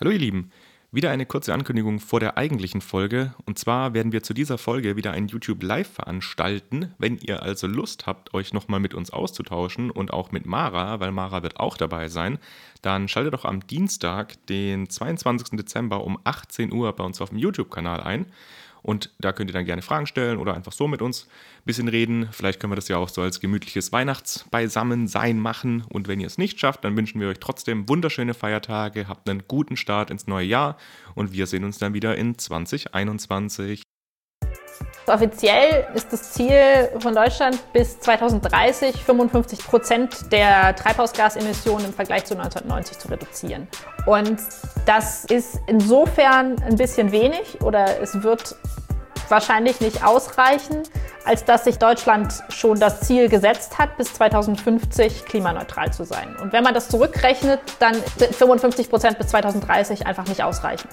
[0.00, 0.50] Hallo ihr Lieben,
[0.90, 3.32] wieder eine kurze Ankündigung vor der eigentlichen Folge.
[3.46, 6.92] Und zwar werden wir zu dieser Folge wieder ein YouTube Live veranstalten.
[6.98, 11.12] Wenn ihr also Lust habt, euch nochmal mit uns auszutauschen und auch mit Mara, weil
[11.12, 12.40] Mara wird auch dabei sein,
[12.82, 15.56] dann schaltet doch am Dienstag, den 22.
[15.56, 18.26] Dezember um 18 Uhr bei uns auf dem YouTube-Kanal ein.
[18.84, 21.88] Und da könnt ihr dann gerne Fragen stellen oder einfach so mit uns ein bisschen
[21.88, 22.28] reden.
[22.32, 25.84] Vielleicht können wir das ja auch so als gemütliches Weihnachtsbeisammensein machen.
[25.88, 29.44] Und wenn ihr es nicht schafft, dann wünschen wir euch trotzdem wunderschöne Feiertage, habt einen
[29.48, 30.76] guten Start ins neue Jahr
[31.14, 33.84] und wir sehen uns dann wieder in 2021.
[35.06, 42.34] Offiziell ist das Ziel von Deutschland bis 2030 55 Prozent der Treibhausgasemissionen im Vergleich zu
[42.34, 43.68] 1990 zu reduzieren.
[44.06, 44.38] Und
[44.86, 48.56] das ist insofern ein bisschen wenig oder es wird
[49.28, 50.82] wahrscheinlich nicht ausreichen,
[51.26, 56.34] als dass sich Deutschland schon das Ziel gesetzt hat, bis 2050 klimaneutral zu sein.
[56.40, 60.92] Und wenn man das zurückrechnet, dann sind 55 Prozent bis 2030 einfach nicht ausreichend.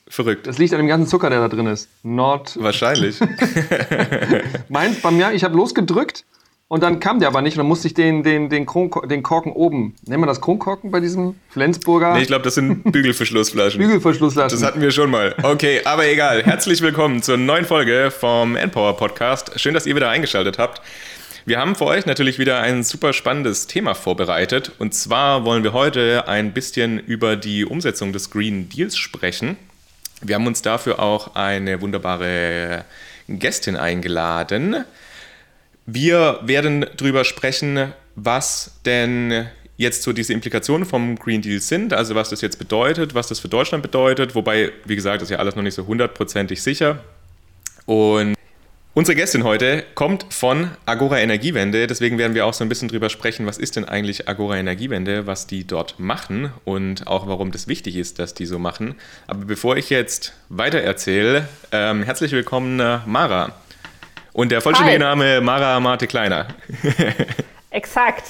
[0.11, 0.45] verrückt.
[0.45, 1.89] Das liegt an dem ganzen Zucker, der da drin ist.
[2.03, 2.57] Nord.
[2.59, 3.19] Wahrscheinlich.
[4.69, 6.25] Meins bei mir, ich habe losgedrückt
[6.67, 9.23] und dann kam der aber nicht und dann musste ich den, den, den, Kronko den
[9.23, 9.95] Korken oben.
[10.05, 13.77] Nennen wir das Kronkorken bei diesem Flensburger nee, ich glaube, das sind Bügelverschlussflaschen.
[13.79, 14.55] Bügelverschluss lassen?
[14.55, 15.35] Das hatten wir schon mal.
[15.43, 16.43] Okay, aber egal.
[16.43, 19.59] Herzlich willkommen zur neuen Folge vom Endpower Podcast.
[19.59, 20.81] Schön, dass ihr wieder eingeschaltet habt.
[21.45, 24.73] Wir haben für euch natürlich wieder ein super spannendes Thema vorbereitet.
[24.77, 29.57] Und zwar wollen wir heute ein bisschen über die Umsetzung des Green Deals sprechen.
[30.21, 32.85] Wir haben uns dafür auch eine wunderbare
[33.27, 34.85] Gästin eingeladen.
[35.85, 42.13] Wir werden darüber sprechen, was denn jetzt so diese Implikationen vom Green Deal sind, also
[42.13, 45.55] was das jetzt bedeutet, was das für Deutschland bedeutet, wobei, wie gesagt, ist ja alles
[45.55, 46.99] noch nicht so hundertprozentig sicher.
[47.85, 48.35] Und
[48.93, 53.09] unsere Gästin heute kommt von Agora Energiewende, deswegen werden wir auch so ein bisschen drüber
[53.09, 57.67] sprechen, was ist denn eigentlich Agora Energiewende, was die dort machen und auch warum das
[57.67, 58.95] wichtig ist, dass die so machen.
[59.27, 63.53] Aber bevor ich jetzt weiter erzähle, ähm, herzlich willkommen, äh, Mara.
[64.33, 64.99] Und der vollständige Hi.
[64.99, 66.47] Name Mara Marte Kleiner.
[67.69, 68.23] Exakt.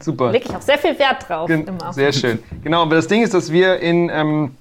[0.00, 0.30] Super.
[0.32, 1.48] Lege ich auch sehr viel Wert drauf.
[1.48, 1.92] Gen- Immer.
[1.92, 2.38] Sehr schön.
[2.62, 4.54] Genau, aber das Ding ist, dass wir in ähm,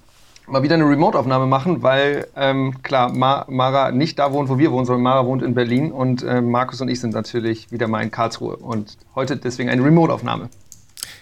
[0.47, 4.71] mal wieder eine Remote-Aufnahme machen, weil ähm, klar, Ma Mara nicht da wohnt, wo wir
[4.71, 8.01] wohnen, sondern Mara wohnt in Berlin und ähm, Markus und ich sind natürlich wieder mal
[8.01, 10.49] in Karlsruhe und heute deswegen eine Remote-Aufnahme.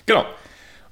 [0.06, 0.26] Genau.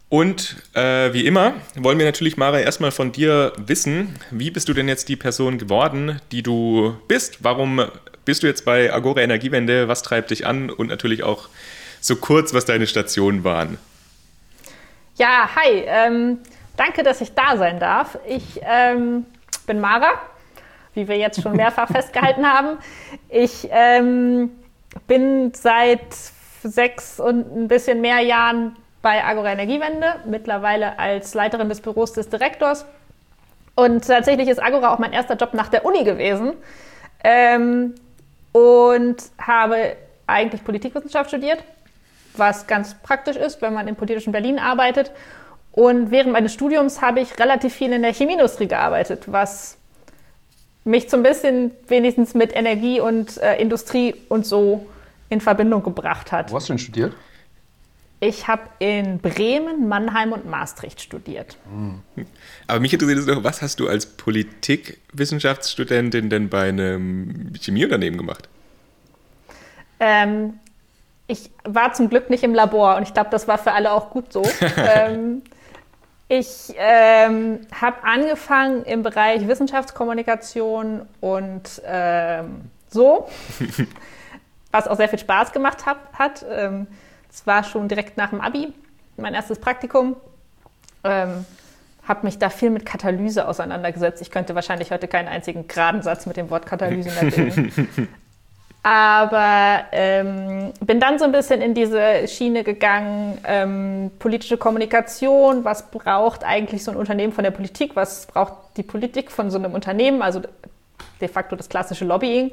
[0.10, 4.74] Und äh, wie immer wollen wir natürlich, Mara, erstmal von dir wissen, wie bist du
[4.74, 7.44] denn jetzt die Person geworden, die du bist?
[7.44, 7.84] Warum
[8.26, 9.88] bist du jetzt bei Agora Energiewende?
[9.88, 10.72] Was treibt dich an?
[10.72, 11.50] Und natürlich auch
[12.02, 13.78] so kurz, was deine Stationen waren.
[15.16, 15.84] Ja, hi.
[15.86, 16.40] Ähm,
[16.80, 18.18] danke, dass ich da sein darf.
[18.26, 19.26] Ich ähm,
[19.68, 20.14] bin Mara,
[20.94, 22.78] wie wir jetzt schon mehrfach festgehalten haben.
[23.28, 24.52] Ich ähm,
[25.08, 26.16] bin seit
[26.64, 32.30] sechs und ein bisschen mehr Jahren bei Agora Energiewende, mittlerweile als Leiterin des Büros des
[32.30, 32.86] Direktors.
[33.76, 36.54] Und tatsächlich ist Agora auch mein erster Job nach der Uni gewesen.
[37.24, 37.96] Ähm,
[38.52, 39.96] und habe
[40.28, 41.64] eigentlich Politikwissenschaft studiert,
[42.36, 45.12] was ganz praktisch ist, wenn man im politischen Berlin arbeitet.
[45.80, 49.78] Und während meines Studiums habe ich relativ viel in der Chemieindustrie gearbeitet, was
[50.84, 54.86] mich so ein bisschen wenigstens mit Energie und äh, Industrie und so
[55.30, 56.52] in Verbindung gebracht hat.
[56.52, 57.14] Wo hast du denn studiert?
[58.20, 61.56] Ich habe in Bremen, Mannheim und Maastricht studiert.
[62.68, 68.50] Aber mich interessiert es noch, was hast du als Politikwissenschaftsstudentin denn bei einem Chemieunternehmen gemacht?
[70.02, 70.56] Ähm,
[71.28, 74.10] ich war zum Glück nicht im Labor und ich glaube, das war für alle auch
[74.10, 74.44] gut so.
[74.78, 75.42] ähm,
[76.30, 83.28] ich ähm, habe angefangen im Bereich Wissenschaftskommunikation und ähm, so,
[84.72, 86.46] was auch sehr viel Spaß gemacht hab, hat.
[86.50, 86.88] Ähm,
[87.32, 88.74] Es war schon direkt nach dem Abi,
[89.18, 90.16] mein erstes Praktikum.
[91.04, 91.46] Ähm,
[92.08, 94.22] habe mich da viel mit Katalyse auseinandergesetzt.
[94.22, 98.08] Ich könnte wahrscheinlich heute keinen einzigen geraden Satz mit dem Wort Katalyse mehr bilden.
[98.82, 105.92] Aber ähm, bin dann so ein bisschen in diese Schiene gegangen, ähm, politische Kommunikation, was
[105.92, 109.74] braucht eigentlich so ein Unternehmen von der Politik, was braucht die Politik von so einem
[109.74, 110.42] Unternehmen, also
[111.20, 112.52] de facto das klassische Lobbying.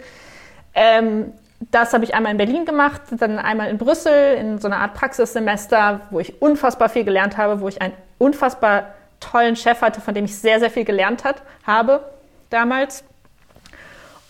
[0.74, 1.32] Ähm,
[1.70, 4.94] das habe ich einmal in Berlin gemacht, dann einmal in Brüssel in so einer Art
[4.94, 10.12] Praxissemester, wo ich unfassbar viel gelernt habe, wo ich einen unfassbar tollen Chef hatte, von
[10.12, 12.04] dem ich sehr, sehr viel gelernt hat, habe
[12.50, 13.04] damals.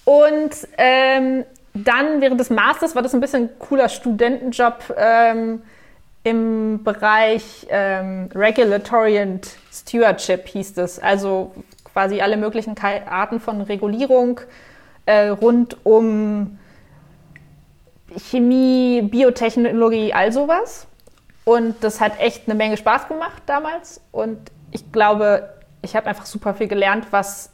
[0.05, 1.45] Und ähm,
[1.85, 5.63] dann während des Masters war das ein bisschen cooler Studentenjob ähm,
[6.23, 10.99] im Bereich ähm, Regulatory and Stewardship hieß es.
[10.99, 11.53] Also
[11.85, 14.41] quasi alle möglichen Arten von Regulierung
[15.07, 16.59] äh, rund um
[18.17, 20.87] Chemie, Biotechnologie, all sowas.
[21.45, 24.01] Und das hat echt eine Menge Spaß gemacht damals.
[24.11, 25.49] Und ich glaube,
[25.83, 27.51] ich habe einfach super viel gelernt, was,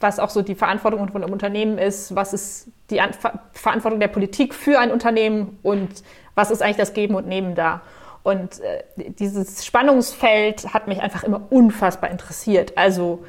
[0.00, 3.10] was auch so die Verantwortung von einem Unternehmen ist, was ist die An
[3.52, 6.02] Verantwortung der Politik für ein Unternehmen und
[6.34, 7.82] was ist eigentlich das Geben und Nehmen da.
[8.22, 12.76] Und äh, dieses Spannungsfeld hat mich einfach immer unfassbar interessiert.
[12.76, 13.24] Also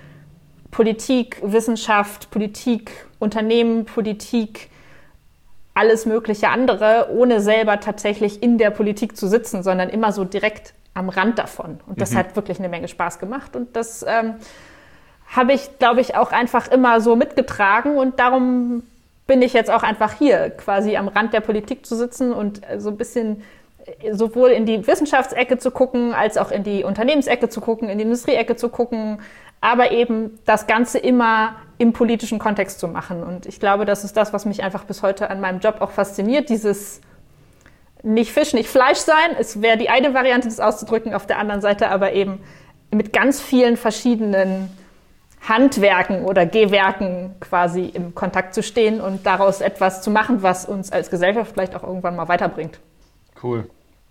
[0.71, 4.69] Politik, Wissenschaft, Politik, Unternehmen, Politik,
[5.73, 10.73] alles mögliche andere, ohne selber tatsächlich in der Politik zu sitzen, sondern immer so direkt
[10.95, 11.79] am Rand davon.
[11.85, 12.17] Und das mhm.
[12.17, 13.55] hat wirklich eine Menge Spaß gemacht.
[13.55, 14.35] Und das ähm,
[15.27, 17.97] habe ich, glaube ich, auch einfach immer so mitgetragen.
[17.97, 18.81] Und darum
[19.27, 22.79] bin ich jetzt auch einfach hier, quasi am Rand der Politik zu sitzen und äh,
[22.79, 23.43] so ein bisschen
[23.85, 27.97] äh, sowohl in die Wissenschaftsecke zu gucken, als auch in die Unternehmensecke zu gucken, in
[27.97, 29.21] die Industrieecke zu gucken,
[29.59, 33.23] aber eben das Ganze immer im politischen Kontext zu machen.
[33.23, 35.91] Und ich glaube, das ist das, was mich einfach bis heute an meinem Job auch
[35.91, 37.01] fasziniert, dieses
[38.03, 39.35] nicht Fisch, nicht Fleisch sein.
[39.39, 42.39] Es wäre die eine Variante, das auszudrücken, auf der anderen Seite aber eben
[42.91, 44.69] mit ganz vielen verschiedenen
[45.41, 50.91] Handwerken oder Gehwerken quasi im Kontakt zu stehen und daraus etwas zu machen, was uns
[50.91, 52.79] als Gesellschaft vielleicht auch irgendwann mal weiterbringt.
[53.41, 53.69] Cool.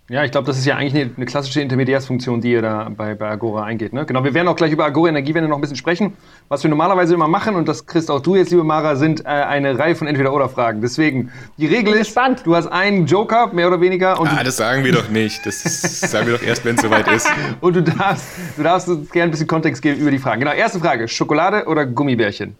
[0.09, 3.13] Ja, ich glaube, das ist ja eigentlich eine, eine, klassische Intermediärsfunktion, die ihr da bei,
[3.13, 3.91] bei Agora eingeht.
[3.91, 4.05] Ne?
[4.05, 6.15] Genau, wir werden auch gleich über Agora Energiewende noch ein bisschen sprechen.
[6.47, 9.27] Was wir normalerweise immer machen, und das kriegst auch du jetzt, liebe Mara, sind äh,
[9.27, 10.79] eine Reihe von Entweder-Oder-Fragen.
[10.79, 12.43] Deswegen, die Regel ist, gespannt.
[12.45, 14.17] du hast einen Joker, mehr oder weniger.
[14.17, 15.45] Und ah, das sagen wir doch nicht.
[15.45, 15.61] Das
[15.99, 17.27] sagen wir doch erst, wenn es soweit ist.
[17.59, 20.39] und du darfst, du darfst uns gerne ein bisschen Kontext geben über die Fragen.
[20.39, 22.55] Genau, erste Frage, Schokolade oder Gummibärchen?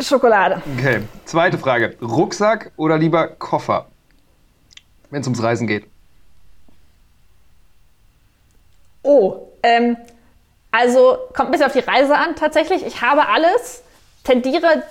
[0.00, 0.62] Schokolade.
[0.78, 3.88] Okay, zweite Frage, Rucksack oder lieber Koffer?
[5.10, 5.86] Wenn es ums Reisen geht?
[9.02, 9.96] Oh, ähm,
[10.70, 12.84] also kommt ein bisschen auf die Reise an tatsächlich.
[12.84, 13.82] Ich habe alles,
[14.24, 14.82] tendiere,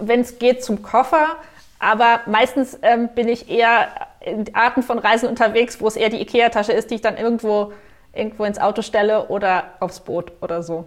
[0.00, 1.36] wenn es geht, zum Koffer,
[1.78, 3.88] aber meistens ähm, bin ich eher
[4.20, 7.72] in Arten von Reisen unterwegs, wo es eher die Ikea-Tasche ist, die ich dann irgendwo,
[8.12, 10.84] irgendwo ins Auto stelle oder aufs Boot oder so.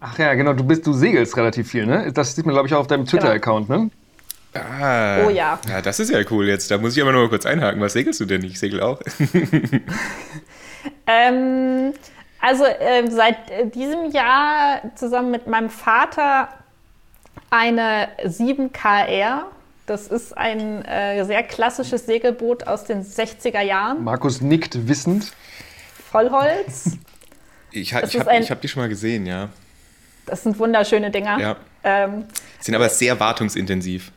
[0.00, 2.12] Ach ja, genau, du bist, du segelst relativ viel, ne?
[2.12, 3.10] Das sieht man, glaube ich, auch auf deinem genau.
[3.10, 3.90] Twitter-Account, ne?
[4.64, 5.58] Ah, oh ja.
[5.68, 6.70] Ja, das ist ja cool jetzt.
[6.70, 7.80] Da muss ich aber noch mal kurz einhaken.
[7.80, 8.42] Was segelst du denn?
[8.44, 9.00] Ich segel auch.
[11.06, 11.92] ähm,
[12.40, 16.48] also äh, seit diesem Jahr zusammen mit meinem Vater
[17.50, 19.44] eine 7KR.
[19.86, 24.02] Das ist ein äh, sehr klassisches Segelboot aus den 60er Jahren.
[24.02, 25.32] Markus nickt wissend.
[26.10, 26.98] Vollholz.
[27.70, 29.48] ich, ha, ich habe hab die schon mal gesehen, ja.
[30.26, 31.38] Das sind wunderschöne Dinger.
[31.38, 31.56] Ja.
[31.84, 32.24] Ähm,
[32.58, 34.10] sind aber sehr wartungsintensiv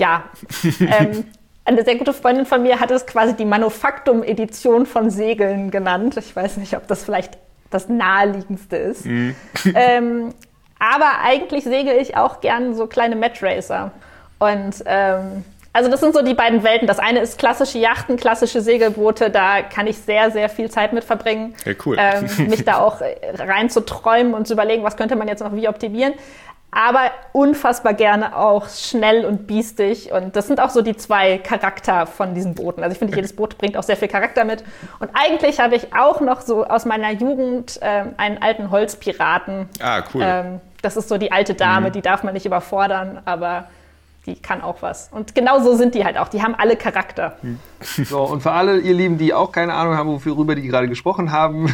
[0.00, 0.24] ja,
[0.80, 1.24] ähm,
[1.64, 6.16] eine sehr gute Freundin von mir hat es quasi die Manufaktum-Edition von Segeln genannt.
[6.16, 7.38] Ich weiß nicht, ob das vielleicht
[7.70, 9.06] das naheliegendste ist.
[9.06, 9.36] Mhm.
[9.74, 10.34] ähm,
[10.80, 13.92] aber eigentlich segel ich auch gern so kleine Mat Racer.
[14.38, 16.88] Und ähm, also das sind so die beiden Welten.
[16.88, 19.30] Das eine ist klassische Yachten, klassische Segelboote.
[19.30, 21.54] Da kann ich sehr, sehr viel Zeit mit verbringen.
[21.64, 21.96] Ja, cool.
[22.00, 23.00] Ähm, mich da auch
[23.38, 26.14] rein zu träumen und zu überlegen, was könnte man jetzt noch wie optimieren
[26.72, 30.12] aber unfassbar gerne auch schnell und biestig.
[30.12, 32.82] Und das sind auch so die zwei Charakter von diesen Booten.
[32.82, 34.62] Also ich finde, jedes Boot bringt auch sehr viel Charakter mit.
[35.00, 39.68] Und eigentlich habe ich auch noch so aus meiner Jugend ähm, einen alten Holzpiraten.
[39.80, 40.22] Ah, cool.
[40.24, 41.92] Ähm, das ist so die alte Dame, mhm.
[41.92, 43.68] die darf man nicht überfordern, aber
[44.26, 45.08] die kann auch was.
[45.12, 46.28] Und genau so sind die halt auch.
[46.28, 47.36] Die haben alle Charakter.
[48.04, 51.32] So, und für alle, ihr Lieben, die auch keine Ahnung haben, worüber die gerade gesprochen
[51.32, 51.72] haben.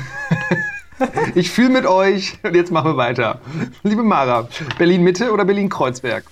[1.35, 3.41] Ich fühle mit euch und jetzt machen wir weiter.
[3.83, 4.49] Liebe Mara,
[4.79, 6.25] Berlin-Mitte oder Berlin-Kreuzberg?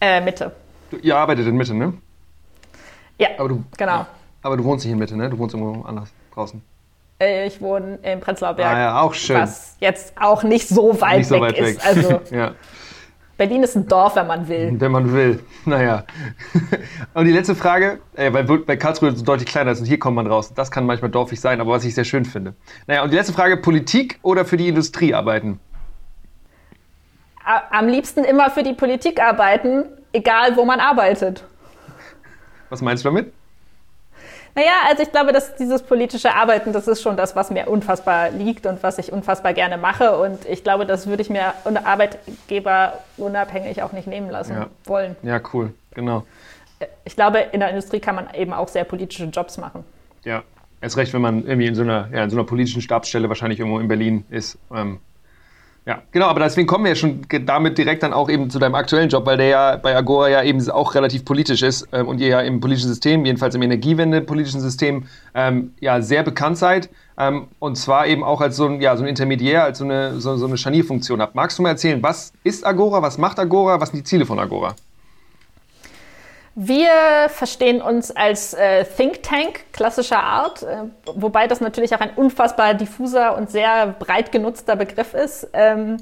[0.00, 0.52] Äh, Mitte.
[1.00, 1.94] Ihr arbeitet in Mitte, ne?
[3.18, 4.06] Ja, aber du, genau.
[4.42, 5.30] Aber du wohnst nicht in Mitte, ne?
[5.30, 6.60] Du wohnst irgendwo anders draußen.
[7.20, 8.74] Äh, ich wohne in Prenzlauer Berg.
[8.74, 9.36] Ah ja, auch schön.
[9.40, 11.76] Was jetzt auch nicht so weit nicht so weg weit ist.
[11.76, 11.86] Weg.
[11.86, 12.54] Also ja.
[13.42, 14.72] Berlin ist ein Dorf, wenn man will.
[14.78, 15.40] Wenn man will.
[15.64, 16.04] Naja.
[17.14, 20.14] Und die letzte Frage, äh, weil, weil Karlsruhe so deutlich kleiner ist und hier kommt
[20.14, 20.52] man raus.
[20.54, 22.54] Das kann manchmal dorfig sein, aber was ich sehr schön finde.
[22.86, 25.58] Naja, und die letzte Frage, Politik oder für die Industrie arbeiten?
[27.70, 31.44] Am liebsten immer für die Politik arbeiten, egal wo man arbeitet.
[32.70, 33.32] Was meinst du damit?
[34.54, 38.30] Naja, also ich glaube, dass dieses politische Arbeiten, das ist schon das, was mir unfassbar
[38.30, 40.18] liegt und was ich unfassbar gerne mache.
[40.18, 41.54] Und ich glaube, das würde ich mir
[41.84, 44.66] Arbeitgeber unabhängig auch nicht nehmen lassen Ja.
[44.84, 45.16] wollen.
[45.22, 46.24] Ja, cool, genau.
[47.04, 49.84] Ich glaube, in der Industrie kann man eben auch sehr politische Jobs machen.
[50.24, 50.42] Ja.
[50.80, 53.60] Erst recht, wenn man irgendwie in so einer, ja, in so einer politischen Stabsstelle wahrscheinlich
[53.60, 54.58] irgendwo in Berlin ist.
[54.74, 54.98] Ähm,
[55.84, 58.76] ja, genau, aber deswegen kommen wir ja schon damit direkt dann auch eben zu deinem
[58.76, 62.20] aktuellen Job, weil der ja bei Agora ja eben auch relativ politisch ist ähm, und
[62.20, 67.48] ihr ja im politischen System, jedenfalls im Energiewende-politischen System, ähm, ja sehr bekannt seid ähm,
[67.58, 70.36] und zwar eben auch als so ein, ja, so ein Intermediär, als so eine, so,
[70.36, 71.34] so eine Scharnierfunktion habt.
[71.34, 74.38] Magst du mal erzählen, was ist Agora, was macht Agora, was sind die Ziele von
[74.38, 74.74] Agora?
[76.54, 76.90] Wir
[77.28, 82.74] verstehen uns als äh, Think Tank klassischer Art, äh, wobei das natürlich auch ein unfassbar
[82.74, 85.48] diffuser und sehr breit genutzter Begriff ist.
[85.54, 85.96] Ähm,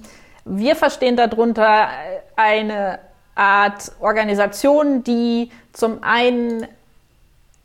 [0.44, 1.88] wir verstehen darunter
[2.34, 2.98] eine
[3.36, 6.66] Art Organisation, die zum einen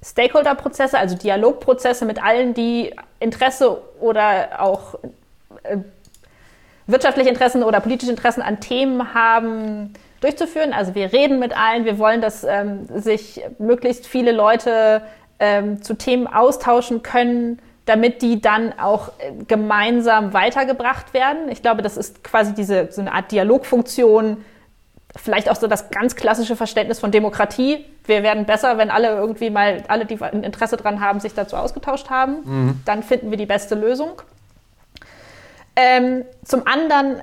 [0.03, 4.95] Stakeholder-Prozesse, also Dialogprozesse mit allen, die Interesse oder auch
[5.63, 5.77] äh,
[6.85, 10.73] wirtschaftliche Interessen oder politische Interessen an Themen haben, durchzuführen.
[10.73, 15.01] Also wir reden mit allen, wir wollen, dass ähm, sich möglichst viele Leute
[15.39, 21.49] ähm, zu Themen austauschen können, damit die dann auch äh, gemeinsam weitergebracht werden.
[21.49, 24.37] Ich glaube, das ist quasi diese so eine Art Dialogfunktion,
[25.15, 27.85] vielleicht auch so das ganz klassische Verständnis von Demokratie.
[28.05, 31.55] Wir werden besser, wenn alle irgendwie mal, alle, die ein Interesse dran haben, sich dazu
[31.55, 32.81] ausgetauscht haben.
[32.85, 34.21] Dann finden wir die beste Lösung.
[35.75, 37.21] Ähm, zum anderen,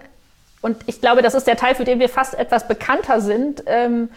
[0.62, 4.09] und ich glaube, das ist der Teil, für den wir fast etwas bekannter sind, ähm,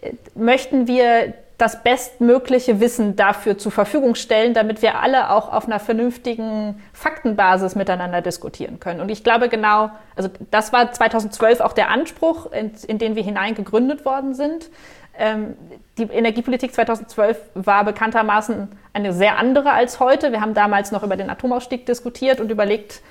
[0.00, 5.66] äh, möchten wir das bestmögliche Wissen dafür zur Verfügung stellen, damit wir alle auch auf
[5.66, 9.00] einer vernünftigen Faktenbasis miteinander diskutieren können.
[9.00, 13.22] Und ich glaube genau, also das war 2012 auch der Anspruch, in, in den wir
[13.22, 14.70] hineingegründet worden sind.
[15.18, 15.54] Ähm,
[15.98, 20.32] die Energiepolitik 2012 war bekanntermaßen eine sehr andere als heute.
[20.32, 23.02] Wir haben damals noch über den Atomausstieg diskutiert und überlegt,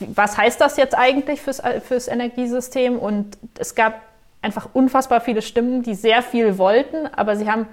[0.00, 2.98] was heißt das jetzt eigentlich fürs, fürs Energiesystem?
[2.98, 4.02] Und es gab
[4.42, 7.66] einfach unfassbar viele Stimmen, die sehr viel wollten, aber sie haben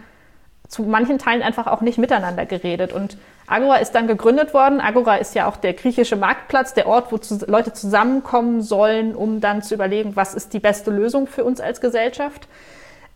[0.68, 2.92] zu manchen Teilen einfach auch nicht miteinander geredet.
[2.92, 3.18] Und
[3.48, 4.82] Agora ist dann gegründet worden.
[4.82, 9.42] Agora ist ja auch der griechische Marktplatz, der Ort, wo zu, Leute zusammenkommen sollen, um
[9.42, 12.48] dann zu überlegen, was ist die beste Lösung für uns als Gesellschaft.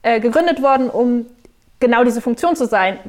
[0.03, 1.25] Äh, gegründet worden, um
[1.79, 3.00] genau diese Funktion zu sein.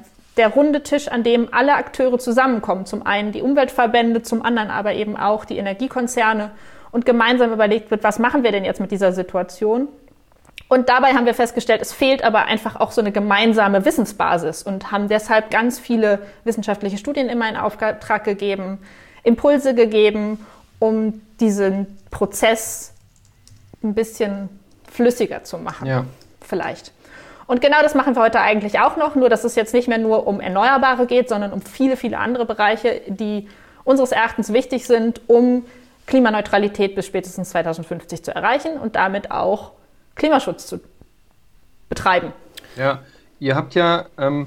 [0.41, 2.87] Der runde Tisch, an dem alle Akteure zusammenkommen.
[2.87, 6.51] Zum einen die Umweltverbände, zum anderen aber eben auch die Energiekonzerne
[6.93, 9.89] und gemeinsam überlegt wird, was machen wir denn jetzt mit dieser Situation?
[10.69, 14.91] Und dabei haben wir festgestellt, es fehlt aber einfach auch so eine gemeinsame Wissensbasis und
[14.91, 18.79] haben deshalb ganz viele wissenschaftliche Studien immer in Auftrag gegeben,
[19.23, 20.43] Impulse gegeben,
[20.79, 22.95] um diesen Prozess
[23.83, 24.49] ein bisschen
[24.91, 25.87] flüssiger zu machen.
[25.87, 26.07] Ja.
[26.41, 26.93] Vielleicht.
[27.51, 29.99] Und genau das machen wir heute eigentlich auch noch, nur dass es jetzt nicht mehr
[29.99, 33.49] nur um Erneuerbare geht, sondern um viele, viele andere Bereiche, die
[33.83, 35.65] unseres Erachtens wichtig sind, um
[36.07, 39.73] Klimaneutralität bis spätestens 2050 zu erreichen und damit auch
[40.15, 40.79] Klimaschutz zu
[41.89, 42.33] betreiben.
[42.77, 43.01] Ja,
[43.41, 44.47] ihr habt ja ähm,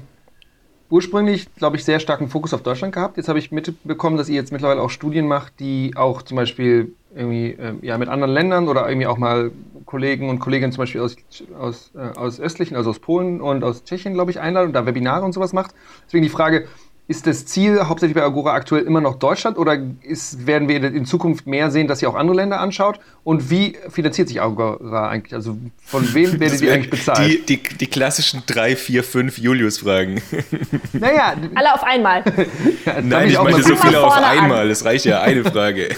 [0.88, 3.18] ursprünglich, glaube ich, sehr starken Fokus auf Deutschland gehabt.
[3.18, 6.94] Jetzt habe ich mitbekommen, dass ihr jetzt mittlerweile auch Studien macht, die auch zum Beispiel
[7.14, 9.50] irgendwie ähm, ja, mit anderen Ländern oder irgendwie auch mal
[9.94, 11.14] Kollegen und Kolleginnen zum Beispiel aus,
[11.56, 14.86] aus, äh, aus östlichen, also aus Polen und aus Tschechien, glaube ich, einladen und da
[14.86, 15.72] Webinare und sowas macht.
[16.06, 16.66] Deswegen die Frage,
[17.06, 21.04] ist das Ziel hauptsächlich bei Agora aktuell immer noch Deutschland oder ist, werden wir in
[21.04, 22.98] Zukunft mehr sehen, dass ihr auch andere Länder anschaut?
[23.24, 25.34] Und wie finanziert sich Agora eigentlich?
[25.34, 27.28] Also von wem werdet ihr eigentlich bezahlt?
[27.28, 30.22] Die, die, die klassischen drei, vier, fünf Julius-Fragen.
[30.94, 32.24] naja, Alle auf einmal.
[33.02, 34.70] Nein, ich auch meine so viele auf einmal.
[34.70, 35.90] Es reicht ja eine Frage.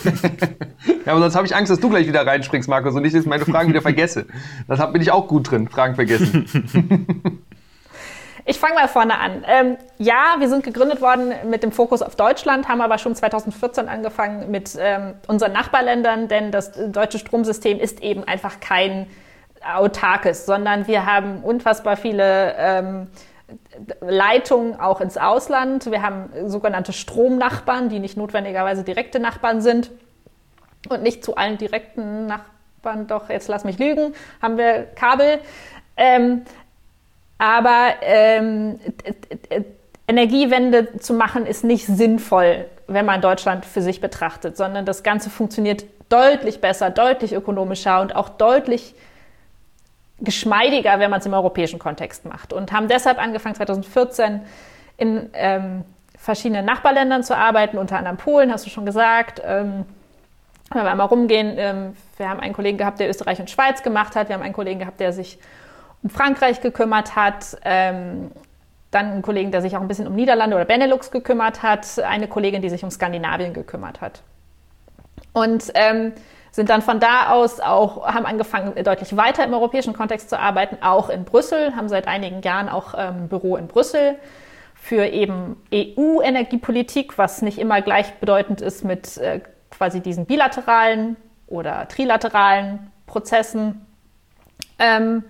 [1.05, 3.29] Ja, aber sonst habe ich Angst, dass du gleich wieder reinspringst, Markus, und ich jetzt
[3.29, 4.27] meine Fragen wieder vergesse.
[4.67, 6.47] Das bin ich auch gut drin, Fragen vergessen.
[8.49, 9.45] Ich fange mal vorne an.
[9.49, 13.89] Ähm, ja, wir sind gegründet worden mit dem Fokus auf Deutschland, haben aber schon 2014
[13.89, 19.09] angefangen mit ähm, unseren Nachbarländern, denn das deutsche Stromsystem ist eben einfach kein
[19.75, 23.09] autarkes, sondern wir haben unfassbar viele ähm,
[24.01, 25.91] Leitungen auch ins Ausland.
[25.91, 29.91] Wir haben sogenannte Stromnachbarn, die nicht notwendigerweise direkte Nachbarn sind
[30.89, 35.41] und nicht zu allen direkten Nachbarn, doch jetzt lass mich lügen, haben wir Kabel.
[35.97, 36.45] Ähm,
[37.39, 38.81] aber ähm,
[40.09, 45.31] Energiewende zu machen ist nicht sinnvoll, wenn man Deutschland für sich betrachtet, sondern das Ganze
[45.31, 48.95] funktioniert deutlich besser, deutlich ökonomischer und auch deutlich
[50.21, 52.53] geschmeidiger, wenn man es im europäischen Kontext macht.
[52.53, 54.41] Und haben deshalb angefangen, 2014
[54.97, 55.85] in ähm,
[56.17, 59.43] verschiedenen Nachbarländern zu arbeiten, unter anderem Polen, hast du schon gesagt.
[59.45, 59.85] Ähm,
[60.73, 64.17] wenn wir einmal rumgehen, ähm, wir haben einen Kollegen gehabt, der Österreich und Schweiz gemacht
[64.17, 64.29] hat.
[64.29, 65.39] Wir haben einen Kollegen gehabt, der sich
[66.07, 67.59] um Frankreich gekümmert hat.
[67.65, 68.31] Ähm,
[68.93, 72.29] dann einen Kollegen, der sich auch ein bisschen um Niederlande oder Benelux gekümmert hat, eine
[72.29, 74.23] Kollegin, die sich um Skandinavien gekümmert hat.
[75.33, 76.13] Und ähm,
[76.53, 80.79] sind dann von da aus auch, haben angefangen, deutlich weiter im europäischen Kontext zu arbeiten,
[80.81, 84.15] auch in Brüssel, haben seit einigen Jahren auch ein ähm, Büro in Brüssel
[84.75, 91.17] für eben EU-Energiepolitik, was nicht immer gleichbedeutend ist mit äh, quasi diesen bilateralen
[91.49, 93.85] oder trilateralen Prozessen.
[94.79, 95.25] Ähm,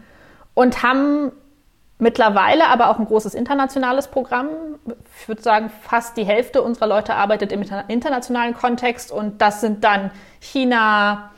[0.56, 1.32] und haben
[1.98, 4.48] mittlerweile aber auch ein großes internationales Programm.
[5.20, 9.84] Ich würde sagen, fast die Hälfte unserer Leute arbeitet im internationalen Kontext und das sind
[9.84, 10.10] dann
[10.40, 11.30] China,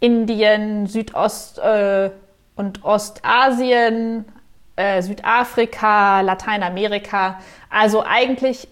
[0.00, 2.10] Indien, Südost- äh,
[2.56, 4.26] und Ostasien,
[4.76, 7.38] äh, Südafrika, Lateinamerika.
[7.70, 8.68] Also eigentlich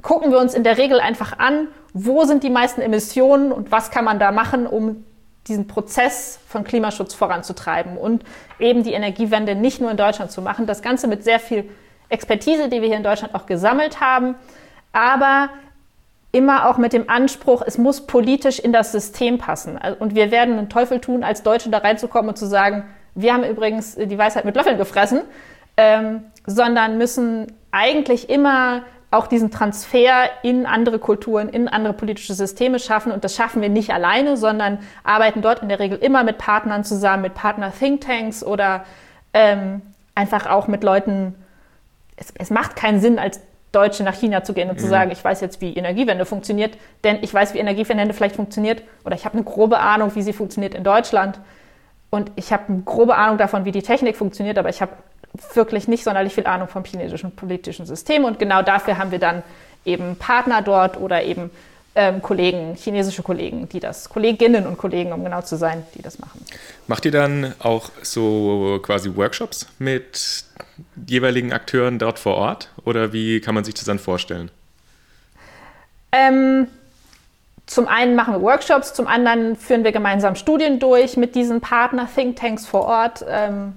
[0.00, 3.90] gucken wir uns in der Regel einfach an, wo sind die meisten Emissionen und was
[3.90, 5.04] kann man da machen, um
[5.48, 8.24] diesen Prozess von Klimaschutz voranzutreiben und
[8.58, 10.66] eben die Energiewende nicht nur in Deutschland zu machen.
[10.66, 11.68] Das Ganze mit sehr viel
[12.08, 14.34] Expertise, die wir hier in Deutschland auch gesammelt haben,
[14.92, 15.50] aber
[16.32, 19.78] immer auch mit dem Anspruch, es muss politisch in das System passen.
[19.98, 23.44] Und wir werden einen Teufel tun, als Deutsche da reinzukommen und zu sagen, wir haben
[23.44, 25.22] übrigens die Weisheit mit Löffeln gefressen,
[25.76, 32.78] ähm, sondern müssen eigentlich immer auch diesen Transfer in andere Kulturen, in andere politische Systeme
[32.78, 33.10] schaffen.
[33.10, 36.84] Und das schaffen wir nicht alleine, sondern arbeiten dort in der Regel immer mit Partnern
[36.84, 38.84] zusammen, mit Partner-Thinktanks oder
[39.32, 39.80] ähm,
[40.14, 41.34] einfach auch mit Leuten.
[42.16, 43.40] Es, es, macht keinen Sinn, als
[43.72, 44.80] Deutsche nach China zu gehen und mhm.
[44.80, 48.82] zu sagen, ich weiß jetzt, wie Energiewende funktioniert, denn ich weiß, wie Energiewende vielleicht funktioniert
[49.04, 51.38] oder ich habe eine grobe Ahnung, wie sie funktioniert in Deutschland.
[52.10, 54.92] Und ich habe eine grobe Ahnung davon, wie die Technik funktioniert, aber ich habe
[55.54, 58.24] wirklich nicht sonderlich viel Ahnung vom chinesischen politischen System.
[58.24, 59.42] Und genau dafür haben wir dann
[59.84, 61.50] eben Partner dort oder eben
[61.94, 66.18] ähm, Kollegen, chinesische Kollegen, die das, Kolleginnen und Kollegen, um genau zu sein, die das
[66.18, 66.44] machen.
[66.86, 70.44] Macht ihr dann auch so quasi Workshops mit
[71.06, 72.70] jeweiligen Akteuren dort vor Ort?
[72.84, 74.50] Oder wie kann man sich das dann vorstellen?
[76.12, 76.68] Ähm,
[77.66, 82.66] zum einen machen wir Workshops, zum anderen führen wir gemeinsam Studien durch mit diesen Partner-Thinktanks
[82.66, 83.24] vor Ort.
[83.28, 83.74] Ähm,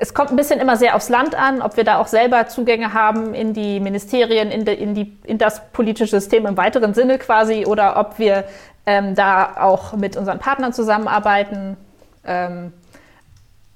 [0.00, 2.94] es kommt ein bisschen immer sehr aufs Land an, ob wir da auch selber Zugänge
[2.94, 7.18] haben in die Ministerien, in, de, in, die, in das politische System im weiteren Sinne
[7.18, 8.44] quasi, oder ob wir
[8.86, 11.76] ähm, da auch mit unseren Partnern zusammenarbeiten.
[12.24, 12.72] Ähm,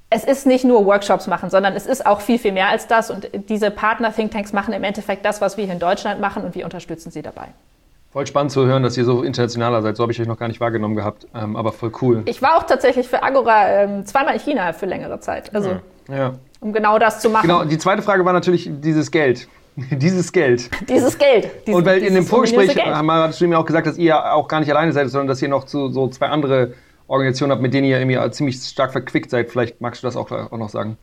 [0.09, 3.11] es ist nicht nur Workshops machen, sondern es ist auch viel, viel mehr als das.
[3.11, 6.65] Und diese Partner-Thinktanks machen im Endeffekt das, was wir hier in Deutschland machen und wir
[6.65, 7.49] unterstützen sie dabei.
[8.13, 9.97] Voll spannend zu hören, dass ihr so internationaler seid.
[9.97, 12.23] So habe ich euch noch gar nicht wahrgenommen gehabt, ähm, aber voll cool.
[12.25, 15.55] Ich war auch tatsächlich für Agora ähm, zweimal in China für längere Zeit.
[15.55, 15.69] Also.
[15.69, 15.81] Ja.
[16.09, 16.35] Ja.
[16.61, 17.47] Um genau das zu machen.
[17.47, 19.49] Genau, die zweite Frage war natürlich dieses Geld.
[19.77, 20.71] dieses Geld.
[20.89, 21.51] Dieses Geld.
[21.67, 24.61] Dieses, und weil in dem Vorgespräch haben wir mir auch gesagt, dass ihr auch gar
[24.61, 26.75] nicht alleine seid, sondern dass ihr noch zu, so zwei andere
[27.09, 29.51] Organisationen habt, mit denen ihr irgendwie ziemlich stark verquickt seid.
[29.51, 30.97] Vielleicht magst du das auch, auch noch sagen.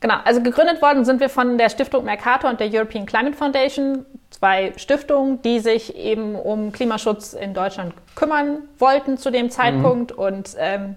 [0.00, 4.04] Genau, also gegründet worden sind wir von der Stiftung Mercator und der European Climate Foundation,
[4.30, 10.12] zwei Stiftungen, die sich eben um Klimaschutz in Deutschland kümmern wollten zu dem Zeitpunkt.
[10.12, 10.22] Mhm.
[10.22, 10.96] Und ähm,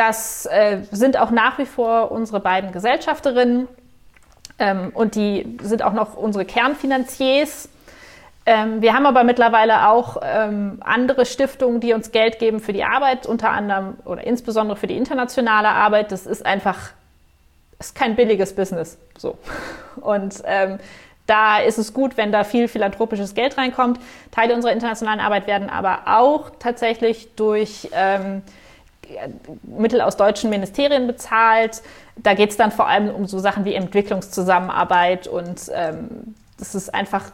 [0.00, 3.68] das äh, sind auch nach wie vor unsere beiden Gesellschafterinnen
[4.58, 7.68] ähm, und die sind auch noch unsere Kernfinanziers.
[8.46, 12.82] Ähm, wir haben aber mittlerweile auch ähm, andere Stiftungen, die uns Geld geben für die
[12.82, 16.12] Arbeit, unter anderem oder insbesondere für die internationale Arbeit.
[16.12, 16.78] Das ist einfach,
[17.78, 18.96] ist kein billiges Business.
[19.18, 19.36] So.
[20.00, 20.78] Und ähm,
[21.26, 24.00] da ist es gut, wenn da viel philanthropisches Geld reinkommt.
[24.30, 28.40] Teile unserer internationalen Arbeit werden aber auch tatsächlich durch ähm,
[29.62, 31.82] Mittel aus deutschen Ministerien bezahlt.
[32.16, 36.94] Da geht es dann vor allem um so Sachen wie Entwicklungszusammenarbeit und ähm, das ist
[36.94, 37.30] einfach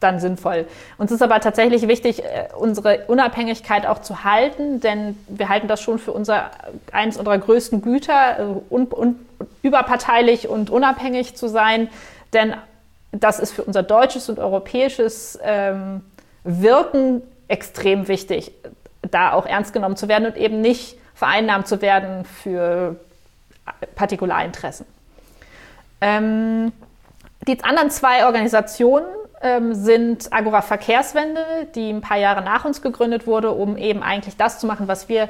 [0.00, 0.66] dann sinnvoll.
[0.98, 5.80] Uns ist aber tatsächlich wichtig, äh, unsere Unabhängigkeit auch zu halten, denn wir halten das
[5.80, 6.50] schon für unser,
[6.92, 9.26] eines unserer größten Güter, also un, un,
[9.62, 11.88] überparteilich und unabhängig zu sein,
[12.32, 12.54] denn
[13.12, 16.02] das ist für unser deutsches und europäisches ähm,
[16.44, 18.52] Wirken extrem wichtig
[19.10, 22.96] da auch ernst genommen zu werden und eben nicht vereinnahmt zu werden für
[23.94, 24.86] Partikularinteressen.
[26.00, 26.72] Ähm,
[27.46, 29.06] die anderen zwei Organisationen
[29.40, 34.36] ähm, sind Agora Verkehrswende, die ein paar Jahre nach uns gegründet wurde, um eben eigentlich
[34.36, 35.28] das zu machen, was wir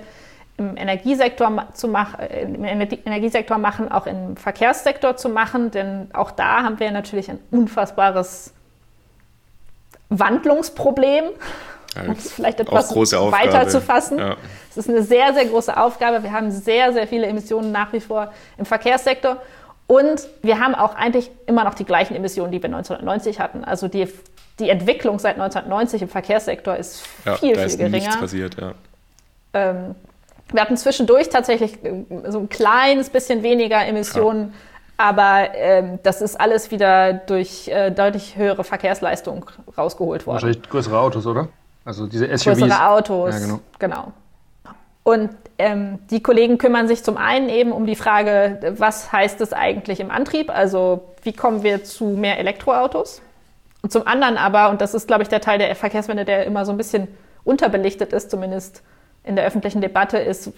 [0.58, 5.70] im Energiesektor, zu mach, äh, im Energiesektor machen, auch im Verkehrssektor zu machen.
[5.70, 8.52] Denn auch da haben wir natürlich ein unfassbares
[10.10, 11.24] Wandlungsproblem
[12.00, 14.18] um es vielleicht etwas weiter zu fassen.
[14.18, 14.36] Ja.
[14.70, 16.22] Es ist eine sehr, sehr große Aufgabe.
[16.22, 19.36] Wir haben sehr, sehr viele Emissionen nach wie vor im Verkehrssektor.
[19.86, 23.64] Und wir haben auch eigentlich immer noch die gleichen Emissionen, die wir 1990 hatten.
[23.64, 24.08] Also die,
[24.58, 27.88] die Entwicklung seit 1990 im Verkehrssektor ist ja, viel, viel geringer.
[27.88, 28.72] Nichts passiert, ja.
[29.52, 29.94] Ähm,
[30.50, 34.54] wir hatten zwischendurch tatsächlich äh, so ein kleines bisschen weniger Emissionen
[35.02, 40.34] Aber ähm, das ist alles wieder durch äh, deutlich höhere Verkehrsleistung rausgeholt worden.
[40.34, 41.48] Wahrscheinlich größere Autos, oder?
[41.84, 42.44] Also diese SUVs.
[42.44, 43.60] Größere Autos, Ja, genau.
[43.78, 44.12] genau.
[45.04, 49.52] Und ähm, die Kollegen kümmern sich zum einen eben um die Frage, was heißt es
[49.52, 50.50] eigentlich im Antrieb?
[50.50, 53.20] Also wie kommen wir zu mehr Elektroautos?
[53.82, 56.64] Und zum anderen aber, und das ist, glaube ich, der Teil der Verkehrswende, der immer
[56.64, 57.08] so ein bisschen
[57.42, 58.82] unterbelichtet ist, zumindest
[59.24, 60.52] in der öffentlichen Debatte, ist,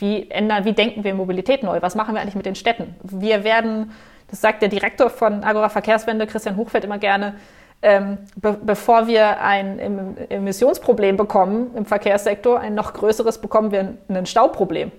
[0.00, 1.80] wie ändern, wie denken wir Mobilität neu?
[1.82, 2.94] Was machen wir eigentlich mit den Städten?
[3.02, 3.92] Wir werden,
[4.30, 7.34] das sagt der Direktor von Agora Verkehrswende, Christian Hochfeld, immer gerne,
[7.82, 13.94] ähm, be bevor wir ein em Emissionsproblem bekommen im Verkehrssektor, ein noch größeres bekommen wir
[14.08, 14.90] ein Stauproblem.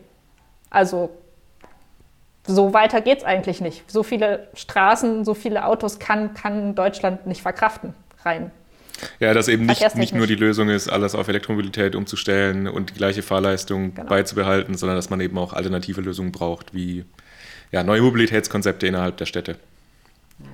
[0.70, 1.10] Also
[2.48, 3.90] so weiter geht es eigentlich nicht.
[3.92, 8.52] So viele Straßen, so viele Autos kann, kann Deutschland nicht verkraften, rein.
[9.20, 12.94] Ja, dass eben nicht, nicht nur die Lösung ist, alles auf Elektromobilität umzustellen und die
[12.96, 14.10] gleiche Fahrleistung Genau.
[14.10, 17.06] beizubehalten, sondern dass man eben auch alternative Lösungen braucht, wie
[17.72, 19.56] ja, neue Mobilitätskonzepte innerhalb der Städte.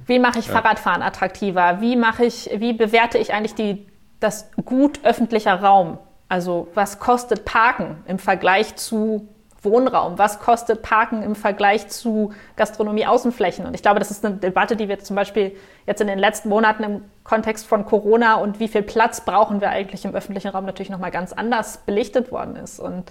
[0.06, 1.82] Wie mache ich Fahrradfahren attraktiver?
[1.82, 3.88] Wie mache ich, wie bewerte ich eigentlich die,
[4.20, 5.98] das Gut öffentlicher Raum?
[6.30, 9.28] Also was kostet Parken im Vergleich zu
[9.62, 10.18] Wohnraum?
[10.18, 13.66] Was kostet Parken im Vergleich zu Gastronomie-Außenflächen?
[13.66, 16.50] Und ich glaube, das ist eine Debatte, die wir zum Beispiel jetzt in den letzten
[16.50, 20.66] Monaten im Kontext von Corona und wie viel Platz brauchen wir eigentlich im öffentlichen Raum
[20.66, 22.80] natürlich nochmal ganz anders belichtet worden ist.
[22.80, 23.06] Und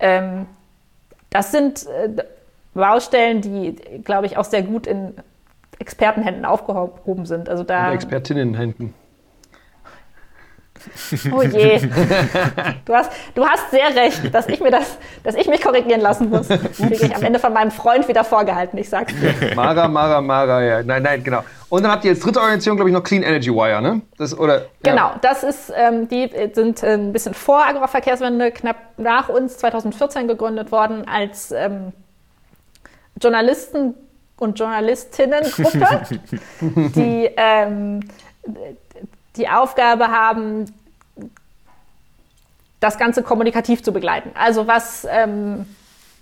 [0.00, 0.46] ähm,
[1.30, 2.24] das sind äh,
[2.74, 5.14] Baustellen, die, glaube ich, auch sehr gut in
[5.82, 7.48] Expertenhänden aufgehoben sind.
[7.48, 8.94] Also da, Und Expertinnenhänden.
[11.32, 11.78] oh je,
[12.84, 16.28] du hast, du hast sehr recht, dass ich mir das, dass ich mich korrigieren lassen
[16.30, 16.48] muss.
[16.48, 18.78] Kriege ich am Ende von meinem Freund wieder vorgehalten.
[18.78, 19.54] Ich sag's dir.
[19.54, 20.82] Mara, Mara, Mara, ja.
[20.82, 21.42] Nein, nein, genau.
[21.68, 24.02] Und dann habt ihr als dritte Organisation, glaube ich, noch Clean Energy Wire, ne?
[24.18, 24.92] Das, oder, ja.
[24.92, 30.26] Genau, das ist, ähm, die sind äh, ein bisschen vor Agroverkehrswende, knapp nach uns 2014
[30.28, 31.92] gegründet worden als ähm,
[33.20, 33.94] Journalisten-
[34.42, 36.02] und Journalistinnengruppe,
[36.60, 38.00] die ähm,
[39.36, 40.66] die Aufgabe haben,
[42.80, 44.30] das Ganze kommunikativ zu begleiten.
[44.34, 45.66] Also was, ähm,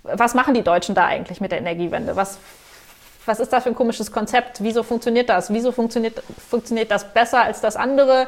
[0.03, 2.15] was machen die Deutschen da eigentlich mit der Energiewende?
[2.15, 2.37] Was,
[3.25, 4.63] was ist das für ein komisches Konzept?
[4.63, 5.51] Wieso funktioniert das?
[5.51, 8.27] Wieso funktioniert, funktioniert das besser als das andere?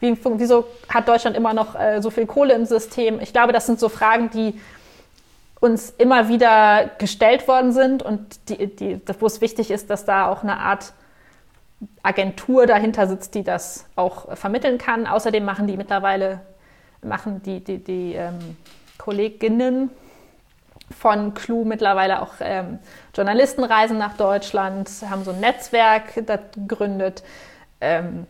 [0.00, 3.20] Wie, wieso hat Deutschland immer noch äh, so viel Kohle im System?
[3.20, 4.58] Ich glaube, das sind so Fragen, die
[5.64, 10.28] uns immer wieder gestellt worden sind und die, die, wo es wichtig ist, dass da
[10.28, 10.92] auch eine Art
[12.02, 15.06] Agentur dahinter sitzt, die das auch vermitteln kann.
[15.06, 16.40] Außerdem machen die mittlerweile,
[17.00, 18.56] machen die, die, die ähm,
[18.98, 19.88] Kolleginnen
[21.00, 22.78] von Clou mittlerweile auch ähm,
[23.14, 27.24] Journalistenreisen nach Deutschland, haben so ein Netzwerk gegründet.
[27.80, 28.26] Ähm,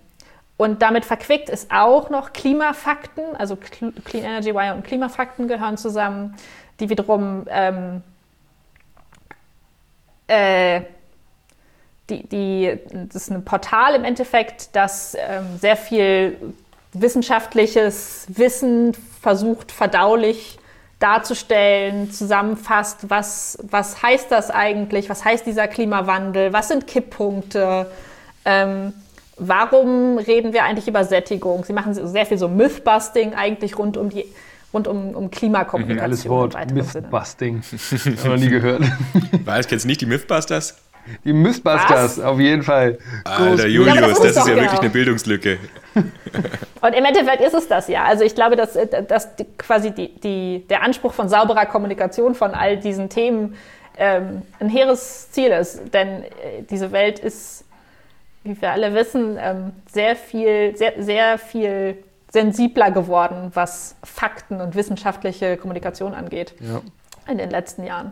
[0.57, 5.77] und damit verquickt ist auch noch Klimafakten, also Cl- Clean Energy Wire und Klimafakten gehören
[5.77, 6.37] zusammen,
[6.81, 8.03] die wiederum ähm,
[10.27, 10.83] äh,
[12.11, 16.37] die, die, das ist ein Portal im Endeffekt, das ähm, sehr viel
[16.93, 20.59] wissenschaftliches Wissen versucht, verdaulich
[21.01, 27.91] darzustellen, zusammenfasst, was, was heißt das eigentlich, was heißt dieser Klimawandel, was sind Kipppunkte,
[28.45, 28.93] ähm,
[29.37, 31.65] warum reden wir eigentlich über Sättigung.
[31.65, 34.27] Sie machen sehr viel so Mythbusting eigentlich rund um die
[34.75, 35.99] rund um, um Klimakommunikation.
[35.99, 36.73] Geiles im Wort.
[36.73, 37.63] Mythbusting.
[37.63, 38.83] Hab noch nie gehört.
[39.45, 40.77] Weiß, kennst du nicht die Mythbusters?
[41.25, 42.99] Die Mythbusters, auf jeden Fall.
[43.25, 44.63] Alter Julius, Ja, das das, ist ja genau.
[44.63, 45.59] wirklich eine Bildungslücke.
[46.81, 48.05] Und im Endeffekt ist es das ja.
[48.05, 48.77] Also ich glaube, dass,
[49.09, 53.55] dass die, quasi die, die, der Anspruch von sauberer Kommunikation von all diesen Themen
[53.99, 55.93] ähm, ein hehres Ziel ist.
[55.93, 57.65] Denn äh, diese Welt ist,
[58.43, 61.99] wie wir alle wissen, ähm, sehr viel, sehr, sehr viel
[62.35, 66.83] sensibler geworden, was Fakten und wissenschaftliche Kommunikation angeht Ja.
[67.31, 68.11] in den letzten Jahren.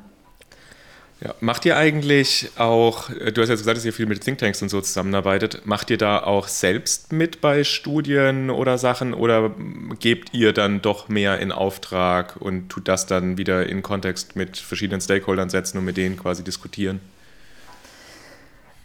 [1.20, 1.35] Ja.
[1.40, 4.80] Macht ihr eigentlich auch, du hast jetzt gesagt, dass ihr viel mit Thinktanks und so
[4.80, 9.50] zusammenarbeitet, macht ihr da auch selbst mit bei Studien oder Sachen oder
[9.98, 14.56] gebt ihr dann doch mehr in Auftrag und tut das dann wieder in Kontext mit
[14.56, 17.00] verschiedenen Stakeholdern setzen und mit denen quasi diskutieren?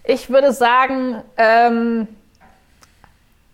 [0.04, 2.08] Ich würde sagen, ähm,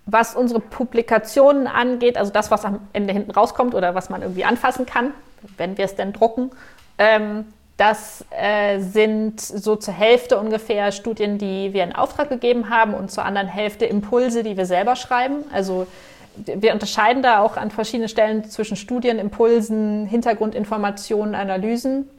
[0.06, 4.44] was unsere Publikationen angeht, also das, was am Ende hinten rauskommt oder was man irgendwie
[4.46, 5.12] anfassen kann,
[5.58, 6.52] wenn wir es denn drucken,
[6.98, 7.46] ähm,
[7.78, 13.12] das äh, sind so zur Hälfte ungefähr Studien, die wir in Auftrag gegeben haben und
[13.12, 15.44] zur anderen Hälfte Impulse, die wir selber schreiben.
[15.52, 15.88] Also
[16.36, 22.10] wir unterscheiden da auch an verschiedenen Stellen zwischen Studien, Impulsen, Hintergrundinformationen, Analysen.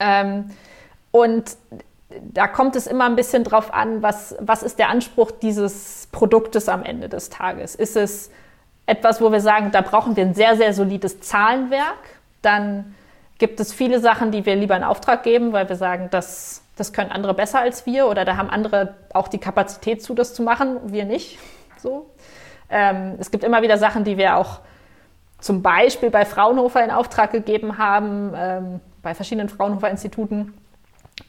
[0.00, 0.50] Ähm,
[1.10, 1.56] und
[2.20, 6.68] da kommt es immer ein bisschen drauf an, was, was ist der Anspruch dieses Produktes
[6.68, 7.74] am Ende des Tages.
[7.74, 8.30] Ist es
[8.86, 11.98] etwas, wo wir sagen, da brauchen wir ein sehr, sehr solides Zahlenwerk,
[12.42, 12.94] dann
[13.38, 16.92] gibt es viele Sachen, die wir lieber in Auftrag geben, weil wir sagen, das, das
[16.92, 20.42] können andere besser als wir oder da haben andere auch die Kapazität zu, das zu
[20.42, 21.38] machen, wir nicht.
[21.76, 22.06] So.
[22.70, 24.60] Ähm, es gibt immer wieder Sachen, die wir auch
[25.40, 30.54] zum Beispiel bei Fraunhofer in Auftrag gegeben haben, ähm, bei verschiedenen Fraunhofer-Instituten.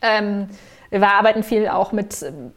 [0.02, 0.50] Ähm,
[1.02, 2.52] wir arbeiten viel auch mit ähm,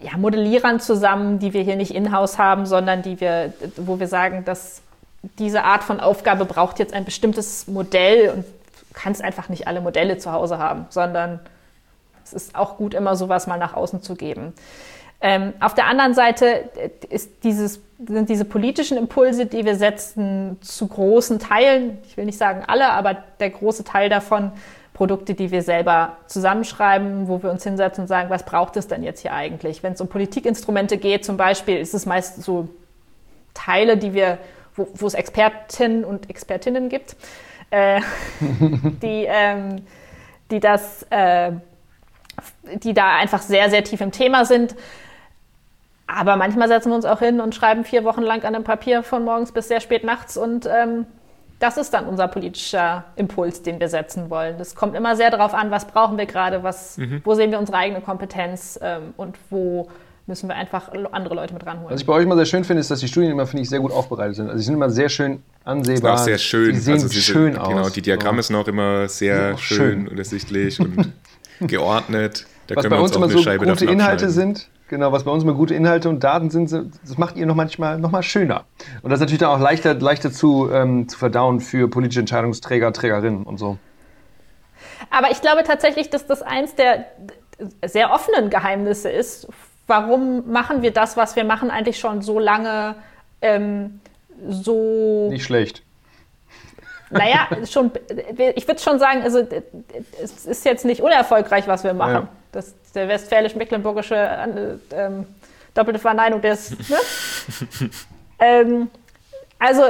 [0.00, 4.44] ja, Modellierern zusammen, die wir hier nicht in-house haben, sondern die wir, wo wir sagen,
[4.44, 4.82] dass
[5.38, 9.80] diese Art von Aufgabe braucht jetzt ein bestimmtes Modell und du kannst einfach nicht alle
[9.80, 11.38] Modelle zu Hause haben, sondern
[12.24, 14.52] es ist auch gut, immer sowas mal nach außen zu geben.
[15.20, 20.88] Ähm, auf der anderen Seite äh, dieses, sind diese politischen Impulse, die wir setzen, zu
[20.88, 24.50] großen Teilen, ich will nicht sagen alle, aber der große Teil davon,
[24.94, 29.02] Produkte, die wir selber zusammenschreiben, wo wir uns hinsetzen und sagen, was braucht es denn
[29.02, 29.82] jetzt hier eigentlich?
[29.82, 32.68] Wenn es um Politikinstrumente geht, zum Beispiel, ist es meist so
[33.54, 34.38] Teile, die wir,
[34.76, 37.16] wo, wo es Expertinnen und Expertinnen gibt,
[37.70, 38.00] äh,
[39.02, 39.86] die, ähm,
[40.50, 41.52] die das, äh,
[42.74, 44.76] die da einfach sehr, sehr tief im Thema sind.
[46.06, 49.02] Aber manchmal setzen wir uns auch hin und schreiben vier Wochen lang an einem Papier
[49.02, 51.06] von morgens bis sehr spät nachts und ähm,
[51.62, 54.58] das ist dann unser politischer Impuls, den wir setzen wollen.
[54.58, 57.22] Das kommt immer sehr darauf an, was brauchen wir gerade, was, mhm.
[57.24, 59.88] wo sehen wir unsere eigene Kompetenz ähm, und wo
[60.26, 61.92] müssen wir einfach andere Leute mit ranholen.
[61.92, 63.68] Was ich bei euch immer sehr schön finde, ist, dass die Studien immer, finde ich,
[63.68, 64.46] sehr gut aufbereitet sind.
[64.46, 66.14] Also sie sind immer sehr schön ansehbar.
[66.14, 66.74] Ist auch sehr schön.
[66.74, 67.68] Sie sehen also schön aus.
[67.68, 71.12] Genau, die Diagramme sind auch immer sehr schön, schön und ersichtlich und
[71.60, 72.46] geordnet.
[72.66, 75.42] Da was bei uns, uns immer so Scheibe gute Inhalte sind, Genau, was bei uns
[75.42, 78.66] immer gute Inhalte und Daten sind, das macht ihr noch manchmal noch mal schöner.
[79.00, 82.92] Und das ist natürlich dann auch leichter, leichter zu, ähm, zu verdauen für politische Entscheidungsträger,
[82.92, 83.78] Trägerinnen und so.
[85.08, 87.06] Aber ich glaube tatsächlich, dass das eins der
[87.82, 89.48] sehr offenen Geheimnisse ist.
[89.86, 92.96] Warum machen wir das, was wir machen, eigentlich schon so lange
[93.40, 94.00] ähm,
[94.46, 95.30] so.
[95.30, 95.84] Nicht schlecht.
[97.12, 97.90] Naja, schon,
[98.54, 99.46] ich würde schon sagen, also
[100.22, 102.12] es ist jetzt nicht unerfolgreich, was wir machen.
[102.12, 102.28] Ja.
[102.52, 105.26] Das, der westfälisch-mecklenburgische äh, ähm,
[105.74, 106.70] doppelte Verneinung des.
[106.88, 106.96] Ne?
[108.38, 108.90] ähm,
[109.58, 109.82] also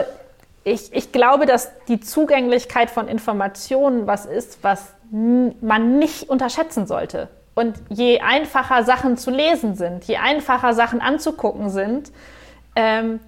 [0.64, 7.28] ich, ich glaube, dass die Zugänglichkeit von Informationen was ist, was man nicht unterschätzen sollte.
[7.54, 12.12] Und je einfacher Sachen zu lesen sind, je einfacher Sachen anzugucken sind,
[12.76, 13.20] ähm,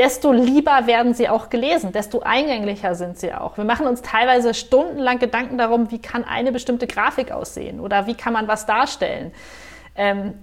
[0.00, 3.58] desto lieber werden sie auch gelesen, desto eingänglicher sind sie auch.
[3.58, 8.14] Wir machen uns teilweise stundenlang Gedanken darum, wie kann eine bestimmte Grafik aussehen oder wie
[8.14, 9.30] kann man was darstellen.
[9.94, 10.42] Ähm,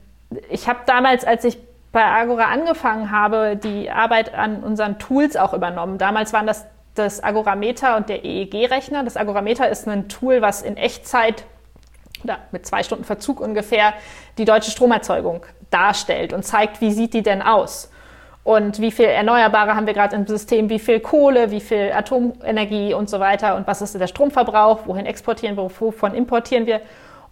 [0.51, 1.57] ich habe damals, als ich
[1.91, 5.97] bei Agora angefangen habe, die Arbeit an unseren Tools auch übernommen.
[5.97, 9.03] Damals waren das das Agorameter und der EEG-Rechner.
[9.03, 11.45] Das Agorameter ist ein Tool, was in Echtzeit
[12.23, 13.93] oder mit zwei Stunden Verzug ungefähr
[14.37, 17.89] die deutsche Stromerzeugung darstellt und zeigt, wie sieht die denn aus
[18.47, 22.93] und wie viel Erneuerbare haben wir gerade im System, wie viel Kohle, wie viel Atomenergie?
[22.93, 23.57] Und so weiter?
[23.57, 26.79] Und was ist der Stromverbrauch, wohin exportieren wir, wovon importieren wir.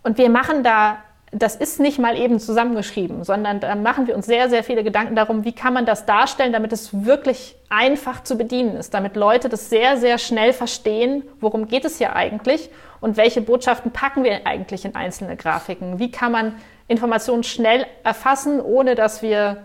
[0.04, 0.98] Und wir machen da,
[1.32, 5.16] das ist nicht mal eben zusammengeschrieben, sondern da machen wir uns sehr, sehr viele Gedanken
[5.16, 9.48] darum, wie kann man das darstellen, damit es wirklich einfach zu bedienen ist, damit Leute
[9.48, 14.46] das sehr, sehr schnell verstehen, worum geht es hier eigentlich und welche Botschaften packen wir
[14.46, 15.98] eigentlich in einzelne Grafiken.
[15.98, 16.56] Wie kann man
[16.90, 19.64] Informationen schnell erfassen, ohne dass wir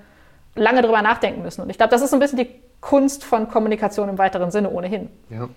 [0.54, 1.62] lange drüber nachdenken müssen.
[1.62, 2.48] Und ich glaube, das ist so ein bisschen die
[2.80, 5.08] Kunst von Kommunikation im weiteren Sinne ohnehin.
[5.28, 5.48] Ja.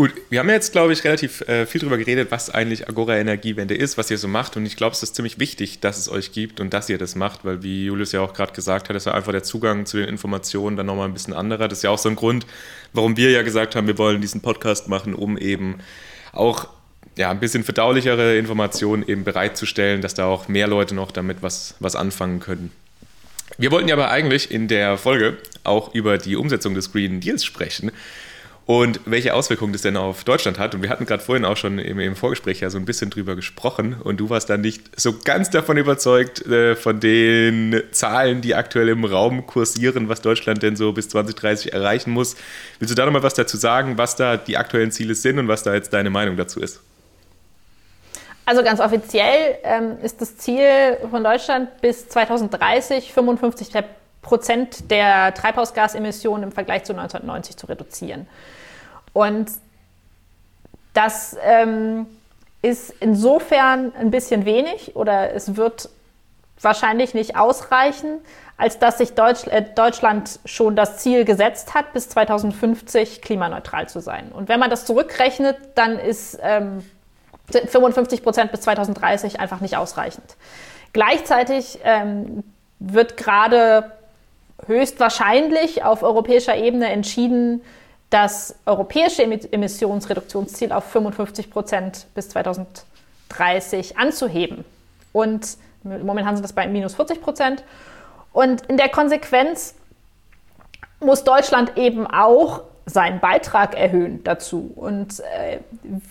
[0.00, 3.74] Gut, wir haben jetzt, glaube ich, relativ äh, viel darüber geredet, was eigentlich Agora Energiewende
[3.74, 4.56] ist, was ihr so macht.
[4.56, 7.16] Und ich glaube, es ist ziemlich wichtig, dass es euch gibt und dass ihr das
[7.16, 9.98] macht, weil, wie Julius ja auch gerade gesagt hat, ist ja einfach der Zugang zu
[9.98, 11.68] den Informationen dann nochmal ein bisschen anderer.
[11.68, 12.46] Das ist ja auch so ein Grund,
[12.94, 15.80] warum wir ja gesagt haben, wir wollen diesen Podcast machen, um eben
[16.32, 16.68] auch
[17.16, 21.74] ja, ein bisschen verdaulichere Informationen eben bereitzustellen, dass da auch mehr Leute noch damit was,
[21.80, 22.72] was anfangen können.
[23.58, 27.44] Wir wollten ja aber eigentlich in der Folge auch über die Umsetzung des Green Deals
[27.44, 27.90] sprechen
[28.70, 30.76] und welche Auswirkungen das denn auf Deutschland hat.
[30.76, 33.34] Und wir hatten gerade vorhin auch schon im, im, Vorgespräch ja so ein bisschen drüber
[33.34, 38.54] gesprochen und du warst dann nicht so ganz davon überzeugt äh, von den Zahlen, die
[38.54, 42.36] aktuell im Raum kursieren, was Deutschland denn so bis 2030 erreichen muss.
[42.78, 45.64] Willst du da nochmal was dazu sagen, was da die aktuellen Ziele sind und was
[45.64, 46.80] da jetzt deine Meinung dazu ist?
[48.50, 53.68] Also ganz offiziell ähm, ist das Ziel von Deutschland bis 2030 55
[54.22, 58.26] Prozent der Treibhausgasemissionen im Vergleich zu 1990 zu reduzieren.
[59.12, 59.52] Und
[60.94, 62.08] das ähm,
[62.60, 65.88] ist insofern ein bisschen wenig oder es wird
[66.60, 68.18] wahrscheinlich nicht ausreichen,
[68.56, 74.00] als dass sich Deutsch, äh, Deutschland schon das Ziel gesetzt hat, bis 2050 klimaneutral zu
[74.00, 74.32] sein.
[74.32, 76.82] Und wenn man das zurückrechnet, dann ist ähm,
[77.54, 80.36] 55 Prozent bis 2030 einfach nicht ausreichend.
[80.92, 82.42] Gleichzeitig ähm,
[82.78, 83.92] wird gerade
[84.66, 87.62] höchstwahrscheinlich auf europäischer Ebene entschieden,
[88.10, 94.64] das europäische Emissionsreduktionsziel auf 55 Prozent bis 2030 anzuheben.
[95.12, 97.62] Und momentan sind das bei minus 40 Prozent.
[98.32, 99.74] Und in der Konsequenz
[100.98, 104.72] muss Deutschland eben auch seinen Beitrag erhöhen dazu.
[104.74, 105.60] Und äh,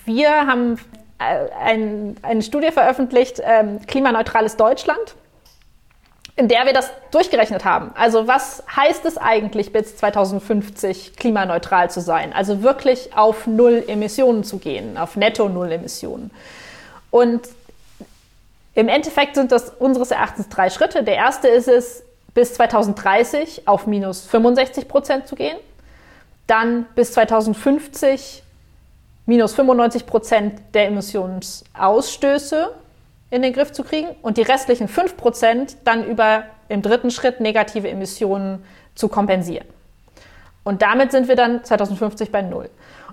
[0.05, 0.79] wir haben
[1.19, 5.15] ein, eine Studie veröffentlicht, ähm, Klimaneutrales Deutschland,
[6.35, 7.91] in der wir das durchgerechnet haben.
[7.95, 12.31] Also was heißt es eigentlich, bis 2050 klimaneutral zu sein?
[12.31, 16.31] Also wirklich auf Null Emissionen zu gehen, auf Netto Null Emissionen.
[17.11, 17.41] Und
[18.73, 21.03] im Endeffekt sind das unseres Erachtens drei Schritte.
[21.03, 22.03] Der erste ist es,
[22.33, 25.57] bis 2030 auf minus 65 Prozent zu gehen.
[26.47, 28.43] Dann bis 2050
[29.29, 32.71] minus 95 Prozent der Emissionsausstöße
[33.29, 37.39] in den Griff zu kriegen und die restlichen 5 Prozent dann über im dritten Schritt
[37.39, 38.65] negative Emissionen
[38.95, 39.67] zu kompensieren.
[40.63, 42.71] Und damit sind wir dann 2050 bei Null.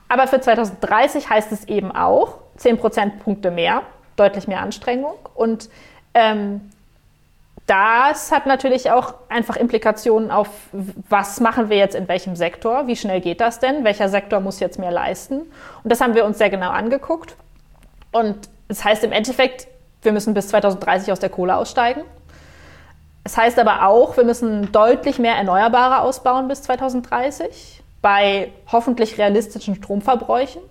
[0.09, 3.83] Aber für 2030 heißt es eben auch 10 Prozentpunkte mehr,
[4.16, 5.16] deutlich mehr Anstrengung.
[5.35, 5.68] Und
[6.14, 6.70] ähm,
[7.66, 12.94] das hat natürlich auch einfach Implikationen auf, was machen wir jetzt in welchem Sektor, wie
[12.94, 15.40] schnell geht das denn, welcher Sektor muss jetzt mehr leisten.
[15.83, 17.37] Und das haben wir uns sehr genau angeguckt.
[18.12, 19.66] Und das heißt im Endeffekt,
[20.02, 22.02] wir müssen bis 2030 aus der Kohle aussteigen.
[23.24, 29.18] Es das heißt aber auch, wir müssen deutlich mehr Erneuerbare ausbauen bis 2030 bei hoffentlich
[29.18, 30.62] realistischen Stromverbräuchen.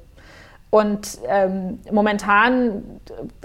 [0.76, 3.00] Und ähm, momentan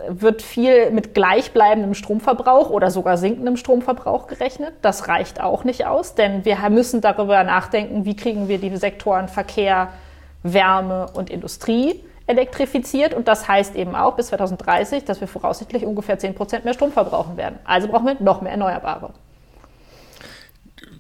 [0.09, 4.73] wird viel mit gleichbleibendem Stromverbrauch oder sogar sinkendem Stromverbrauch gerechnet.
[4.83, 9.29] Das reicht auch nicht aus, denn wir müssen darüber nachdenken, wie kriegen wir die Sektoren
[9.29, 9.91] Verkehr,
[10.43, 13.15] Wärme und Industrie elektrifiziert.
[13.15, 16.91] Und das heißt eben auch bis 2030, dass wir voraussichtlich ungefähr 10 Prozent mehr Strom
[16.91, 17.61] verbrauchen werden.
[17.63, 19.11] Also brauchen wir noch mehr Erneuerbare.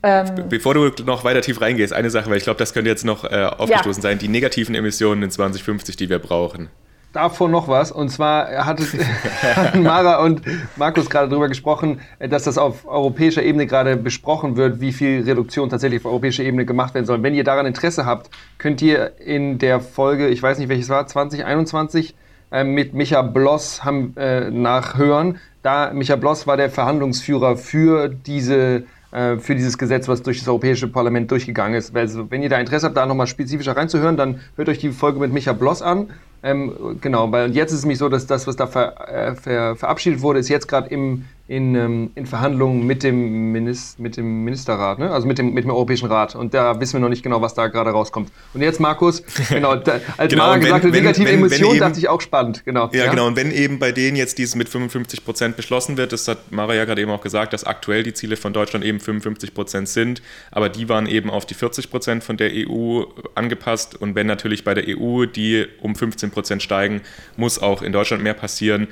[0.02, 3.04] Ähm, Bevor du noch weiter tief reingehst, eine Sache, weil ich glaube, das könnte jetzt
[3.04, 4.10] noch äh, aufgestoßen ja.
[4.10, 6.70] sein, die negativen Emissionen in 2050, die wir brauchen.
[7.12, 8.80] Davor noch was, und zwar hat
[9.74, 10.42] Mara und
[10.76, 15.68] Markus gerade darüber gesprochen, dass das auf europäischer Ebene gerade besprochen wird, wie viel Reduktion
[15.68, 17.22] tatsächlich auf europäischer Ebene gemacht werden soll.
[17.22, 21.06] Wenn ihr daran Interesse habt, könnt ihr in der Folge, ich weiß nicht welches war,
[21.06, 22.14] 2021,
[22.52, 25.40] äh, mit Micha Bloss haben, äh, nachhören.
[25.62, 30.46] Da Micha Bloss war der Verhandlungsführer für diese äh, für dieses Gesetz, was durch das
[30.46, 31.96] Europäische Parlament durchgegangen ist.
[31.96, 35.18] Also, wenn ihr da Interesse habt, da nochmal spezifischer reinzuhören, dann hört euch die Folge
[35.18, 36.10] mit Micha Bloss an.
[36.42, 39.76] Ähm, genau, weil jetzt ist es nämlich so, dass das, was da ver, äh, ver,
[39.76, 44.44] verabschiedet wurde, ist jetzt gerade im in, ähm, in Verhandlungen mit dem, Minis mit dem
[44.44, 45.10] Ministerrat, ne?
[45.10, 46.36] also mit dem, mit dem Europäischen Rat.
[46.36, 48.30] Und da wissen wir noch nicht genau, was da gerade rauskommt.
[48.54, 52.08] Und jetzt, Markus, genau, da, als genau, Mara gesagt hat, negative wenn, Emotion, dachte ich
[52.08, 52.64] auch spannend.
[52.64, 52.88] Genau.
[52.92, 53.26] Ja, ja, genau.
[53.26, 56.72] Und wenn eben bei denen jetzt dieses mit 55 Prozent beschlossen wird, das hat Mara
[56.72, 60.22] ja gerade eben auch gesagt, dass aktuell die Ziele von Deutschland eben 55 Prozent sind,
[60.52, 63.02] aber die waren eben auf die 40 Prozent von der EU
[63.34, 64.00] angepasst.
[64.00, 67.00] Und wenn natürlich bei der EU die um 15 Prozent steigen,
[67.36, 68.86] muss auch in Deutschland mehr passieren.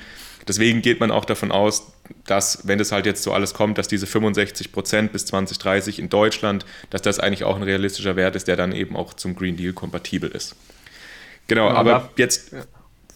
[0.48, 1.92] Deswegen geht man auch davon aus,
[2.26, 6.08] dass, wenn das halt jetzt so alles kommt, dass diese 65 Prozent bis 2030 in
[6.08, 9.56] Deutschland, dass das eigentlich auch ein realistischer Wert ist, der dann eben auch zum Green
[9.56, 10.56] Deal kompatibel ist.
[11.46, 12.50] Genau, ja, aber jetzt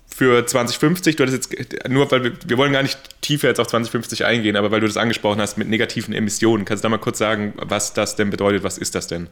[0.06, 3.66] für 2050, du hattest jetzt, nur weil wir, wir wollen gar nicht tiefer jetzt auf
[3.68, 6.98] 2050 eingehen, aber weil du das angesprochen hast mit negativen Emissionen, kannst du da mal
[6.98, 9.28] kurz sagen, was das denn bedeutet, was ist das denn?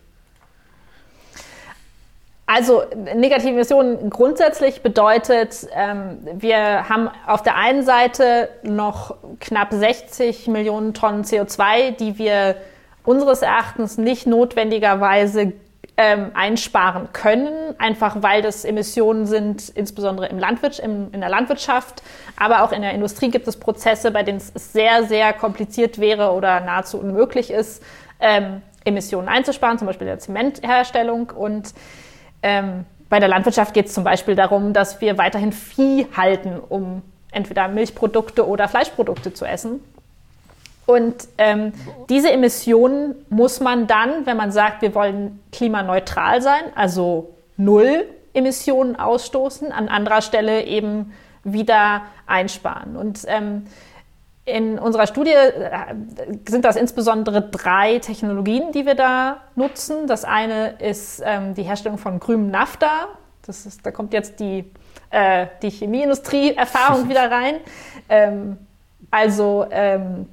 [2.52, 2.82] Also
[3.14, 10.92] negative Emissionen grundsätzlich bedeutet, ähm, wir haben auf der einen Seite noch knapp 60 Millionen
[10.92, 12.56] Tonnen CO2, die wir
[13.04, 15.52] unseres Erachtens nicht notwendigerweise
[15.96, 22.02] ähm, einsparen können, einfach weil das Emissionen sind, insbesondere im Landwirts im, in der Landwirtschaft,
[22.36, 26.32] aber auch in der Industrie gibt es Prozesse, bei denen es sehr, sehr kompliziert wäre
[26.32, 27.80] oder nahezu unmöglich ist,
[28.18, 31.30] ähm, Emissionen einzusparen, zum Beispiel der Zementherstellung.
[31.30, 31.74] Und
[32.42, 37.03] ähm, bei der Landwirtschaft geht es zum Beispiel darum, dass wir weiterhin Vieh halten, um
[37.33, 39.81] entweder Milchprodukte oder Fleischprodukte zu essen.
[40.87, 41.72] Und ähm,
[42.09, 48.96] diese Emissionen muss man dann, wenn man sagt, wir wollen klimaneutral sein, also null Emissionen
[48.96, 51.12] ausstoßen, an anderer Stelle eben
[51.44, 52.96] wieder einsparen.
[52.96, 53.66] Und ähm,
[54.50, 55.94] in unserer Studie äh,
[56.48, 60.06] sind das insbesondere drei Technologien, die wir da nutzen.
[60.06, 63.09] Das eine ist ähm, die Herstellung von grünem Nafta.
[63.46, 64.70] Das ist, da kommt jetzt die,
[65.11, 67.57] äh, die Chemieindustrie-Erfahrung wieder rein.
[68.09, 68.59] Ähm,
[69.11, 70.28] also ähm,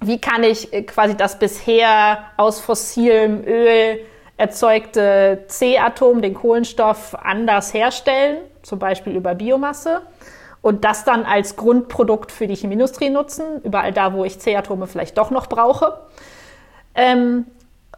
[0.00, 4.00] wie kann ich äh, quasi das bisher aus fossilem Öl
[4.36, 10.00] erzeugte C-Atom, den Kohlenstoff, anders herstellen, zum Beispiel über Biomasse
[10.62, 15.16] und das dann als Grundprodukt für die Chemieindustrie nutzen, überall da, wo ich C-Atome vielleicht
[15.16, 16.00] doch noch brauche.
[16.94, 17.46] Ähm,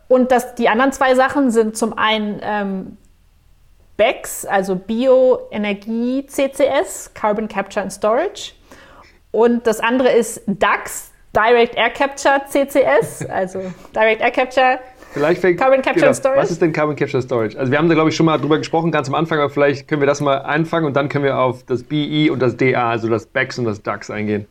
[0.08, 2.98] und das, die anderen zwei Sachen sind zum einen ähm,
[3.96, 8.52] BECS, also Bioenergie CCS, Carbon Capture and Storage.
[9.30, 13.60] Und das andere ist DAX, Direct Air Capture CCS, also
[13.94, 14.80] Direct Air Capture.
[15.12, 16.40] Vielleicht fängt, Carbon Capture genau, Storage.
[16.40, 17.58] Was ist denn Carbon Capture Storage?
[17.58, 19.86] Also wir haben da glaube ich schon mal drüber gesprochen, ganz am Anfang, aber vielleicht
[19.88, 22.90] können wir das mal anfangen und dann können wir auf das BI und das DA,
[22.90, 24.46] also das BEX und das DAX eingehen.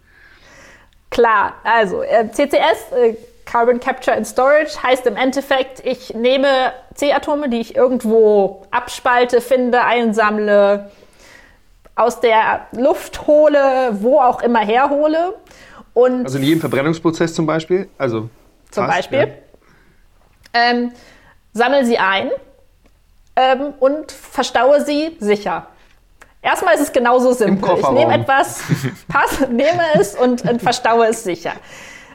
[1.09, 6.47] Klar, also äh, CCS, äh, Carbon Capture and Storage, heißt im Endeffekt, ich nehme
[6.93, 10.89] C-Atome, die ich irgendwo abspalte, finde, einsammle,
[11.95, 15.34] aus der Luft hole, wo auch immer herhole.
[15.93, 17.89] Und Also in jedem Verbrennungsprozess zum Beispiel?
[17.97, 18.30] Also
[18.70, 19.20] zum fast, Beispiel.
[19.20, 19.28] ja.
[20.54, 20.91] Ähm,
[21.54, 22.30] sammle sie ein
[23.36, 25.68] ähm, und verstaue sie sicher.
[26.41, 27.78] Erstmal ist es genauso simpel.
[27.80, 28.62] Ich nehme etwas,
[29.08, 31.54] pass, nehme es und, und verstaue es sicher.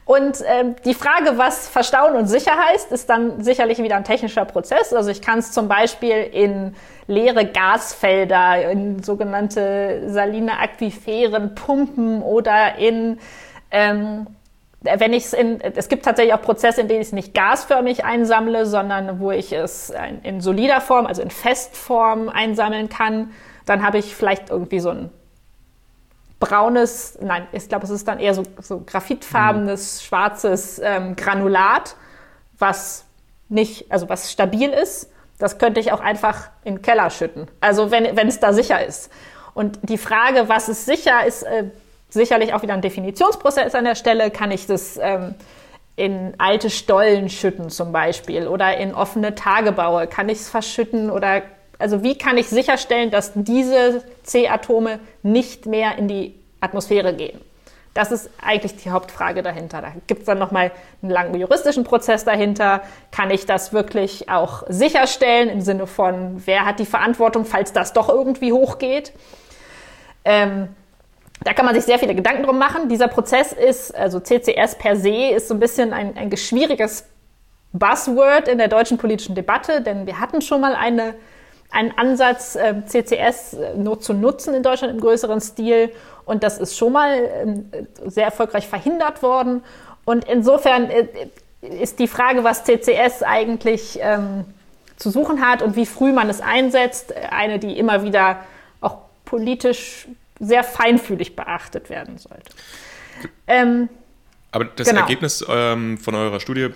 [0.04, 4.44] Und ähm, die Frage, was Verstauen und sicher heißt, ist dann sicherlich wieder ein technischer
[4.44, 4.92] Prozess.
[4.92, 6.76] Also ich kann es zum Beispiel in
[7.08, 13.18] leere Gasfelder, in sogenannte saline Aquiferen pumpen oder in
[13.72, 14.28] ähm,
[14.80, 18.04] wenn ich es in, es gibt tatsächlich auch Prozesse, in denen ich es nicht gasförmig
[18.04, 23.32] einsammle, sondern wo ich es in, solider Form, also in Festform einsammeln kann.
[23.64, 25.10] Dann habe ich vielleicht irgendwie so ein
[26.38, 31.96] braunes, nein, ich glaube, es ist dann eher so, so graphitfarbenes, schwarzes ähm, Granulat,
[32.58, 33.06] was
[33.48, 35.10] nicht, also was stabil ist.
[35.38, 37.46] Das könnte ich auch einfach in den Keller schütten.
[37.60, 39.10] Also wenn wenn es da sicher ist.
[39.54, 41.70] Und die Frage, was ist sicher, ist äh,
[42.08, 44.30] sicherlich auch wieder ein Definitionsprozess an der Stelle.
[44.30, 45.34] Kann ich das ähm,
[45.96, 50.06] in alte Stollen schütten zum Beispiel oder in offene Tagebaue?
[50.06, 51.42] Kann ich es verschütten oder
[51.78, 57.40] also wie kann ich sicherstellen, dass diese C-Atome nicht mehr in die Atmosphäre gehen?
[57.92, 59.80] Das ist eigentlich die Hauptfrage dahinter.
[59.80, 62.82] Da gibt es dann nochmal einen langen juristischen Prozess dahinter.
[63.10, 67.94] Kann ich das wirklich auch sicherstellen im Sinne von, wer hat die Verantwortung, falls das
[67.94, 69.12] doch irgendwie hochgeht?
[70.26, 70.68] Ähm,
[71.44, 72.88] da kann man sich sehr viele Gedanken drum machen.
[72.88, 77.04] Dieser Prozess ist, also CCS per se, ist so ein bisschen ein, ein schwieriges
[77.72, 81.14] Buzzword in der deutschen politischen Debatte, denn wir hatten schon mal eine,
[81.70, 85.92] einen Ansatz, äh, CCS äh, nur zu nutzen in Deutschland im größeren Stil.
[86.24, 87.70] Und das ist schon mal ähm,
[88.06, 89.62] sehr erfolgreich verhindert worden.
[90.04, 91.06] Und insofern äh,
[91.60, 94.44] ist die Frage, was CCS eigentlich ähm,
[94.96, 98.38] zu suchen hat und wie früh man es einsetzt, eine, die immer wieder
[98.80, 100.08] auch politisch
[100.38, 102.50] sehr feinfühlig beachtet werden sollte.
[103.46, 103.88] Ähm,
[104.52, 105.00] Aber das Genau.
[105.00, 106.70] Ergebnis ähm, von eurer Studie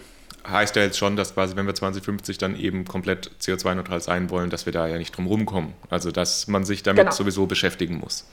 [0.50, 4.48] heißt ja jetzt schon, dass quasi, wenn wir 2050 dann eben komplett CO2-neutral sein wollen,
[4.50, 5.74] dass wir da ja nicht drum rumkommen.
[5.90, 7.12] Also, dass man sich damit Genau.
[7.12, 8.26] sowieso beschäftigen muss.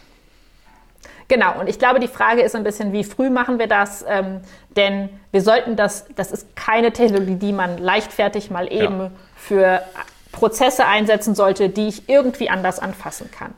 [1.29, 4.05] Genau, und ich glaube, die Frage ist ein bisschen, wie früh machen wir das?
[4.07, 4.39] Ähm,
[4.77, 9.11] denn wir sollten das, das ist keine Technologie, die man leichtfertig mal eben Ja.
[9.35, 9.81] für
[10.31, 13.53] Prozesse einsetzen sollte, die ich irgendwie anders anfassen kann.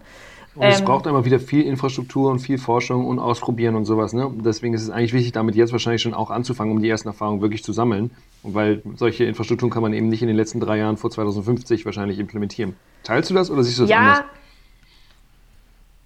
[0.56, 4.14] Und es Ähm, braucht immer wieder viel Infrastruktur und viel Forschung und Ausprobieren und sowas.
[4.14, 4.32] Ne?
[4.43, 7.41] Deswegen ist es eigentlich wichtig, damit jetzt wahrscheinlich schon auch anzufangen, um die ersten Erfahrungen
[7.41, 8.12] wirklich zu sammeln.
[8.43, 12.20] Weil solche Infrastrukturen kann man eben nicht in den letzten drei Jahren vor 2050 wahrscheinlich
[12.20, 12.76] implementieren.
[13.04, 14.18] Teilst du das oder siehst du das anders?
[14.20, 14.26] Ja,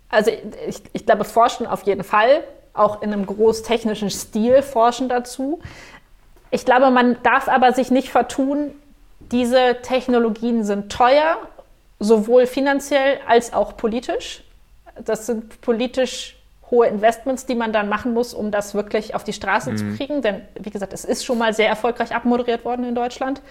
[0.10, 0.32] also
[0.68, 5.60] ich, ich glaube, forschen auf jeden Fall, auch in einem großtechnischen Stil forschen dazu.
[6.52, 8.72] Ich glaube, man darf aber sich nicht vertun,
[9.32, 11.38] diese Technologien sind teuer,
[12.04, 14.43] sowohl finanziell als auch politisch.
[15.04, 16.38] Das sind politisch
[16.70, 20.22] hohe Investments, die man dann machen muss, um das wirklich auf die Straße zu kriegen.
[20.22, 23.41] Denn, wie gesagt, es ist schon mal sehr erfolgreich abmoderiert worden in Deutschland.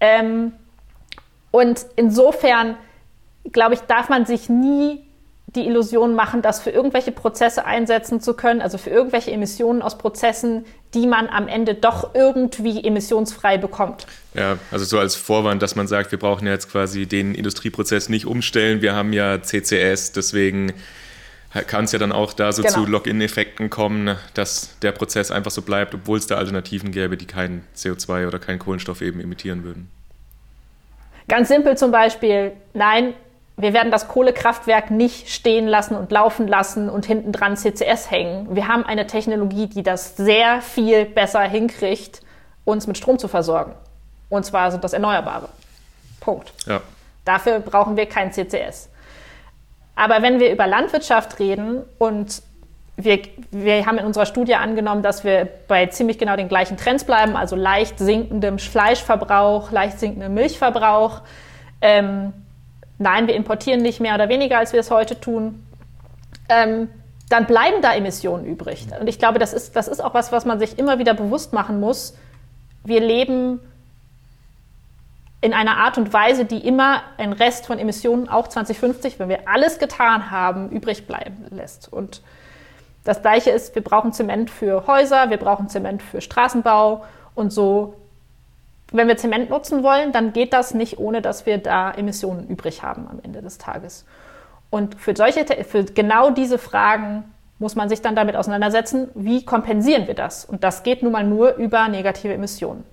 [0.00, 0.52] Ähm,
[1.50, 2.76] und insofern,
[3.50, 5.04] glaube ich, darf man sich nie
[5.54, 9.98] die Illusion machen, das für irgendwelche Prozesse einsetzen zu können, also für irgendwelche Emissionen aus
[9.98, 14.06] Prozessen, die man am Ende doch irgendwie emissionsfrei bekommt.
[14.34, 18.26] Ja, also so als Vorwand, dass man sagt, wir brauchen jetzt quasi den Industrieprozess nicht
[18.26, 20.72] umstellen, wir haben ja CCS, deswegen
[21.66, 22.74] kann es ja dann auch da so Genau.
[22.74, 27.26] zu Login-Effekten kommen, dass der Prozess einfach so bleibt, obwohl es da Alternativen gäbe, die
[27.26, 29.90] kein CO2 oder keinen Kohlenstoff eben emittieren würden.
[31.28, 33.12] Ganz simpel zum Beispiel, nein,
[33.56, 38.54] wir werden das Kohlekraftwerk nicht stehen lassen und laufen lassen und hinten dran CCS hängen.
[38.56, 42.22] Wir haben eine Technologie, die das sehr viel besser hinkriegt,
[42.64, 43.72] uns mit Strom zu versorgen.
[44.30, 45.48] Und zwar sind das Erneuerbare.
[46.20, 46.52] Punkt.
[46.66, 46.80] Ja.
[47.24, 48.88] Dafür brauchen wir kein CCS.
[49.94, 52.42] Aber wenn wir über Landwirtschaft reden und
[52.96, 57.04] wir, wir haben in unserer Studie angenommen, dass wir bei ziemlich genau den gleichen Trends
[57.04, 61.20] bleiben, also leicht sinkendem Fleischverbrauch, leicht sinkendem Milchverbrauch.
[61.80, 62.32] Ähm,
[63.02, 65.66] nein, wir importieren nicht mehr oder weniger, als wir es heute tun.
[66.48, 66.88] Ähm,
[67.28, 68.86] dann bleiben da Emissionen übrig.
[69.00, 71.52] Und ich glaube, das ist, das ist auch was, was man sich immer wieder bewusst
[71.52, 72.16] machen muss.
[72.84, 73.60] Wir leben
[75.40, 79.48] in einer Art und Weise, die immer einen Rest von Emissionen, auch 2050, wenn wir
[79.48, 81.92] alles getan haben, übrig bleiben lässt.
[81.92, 82.22] Und
[83.02, 87.94] das Gleiche ist, wir brauchen Zement für Häuser, wir brauchen Zement für Straßenbau und so.
[88.92, 92.82] Wenn wir Zement nutzen wollen, dann geht das nicht, ohne dass wir da Emissionen übrig
[92.82, 94.04] haben am Ende des Tages.
[94.70, 97.24] Und für, solche, für genau diese Fragen
[97.58, 100.44] muss man sich dann damit auseinandersetzen, wie kompensieren wir das?
[100.44, 102.84] Und das geht nun mal nur über negative Emissionen.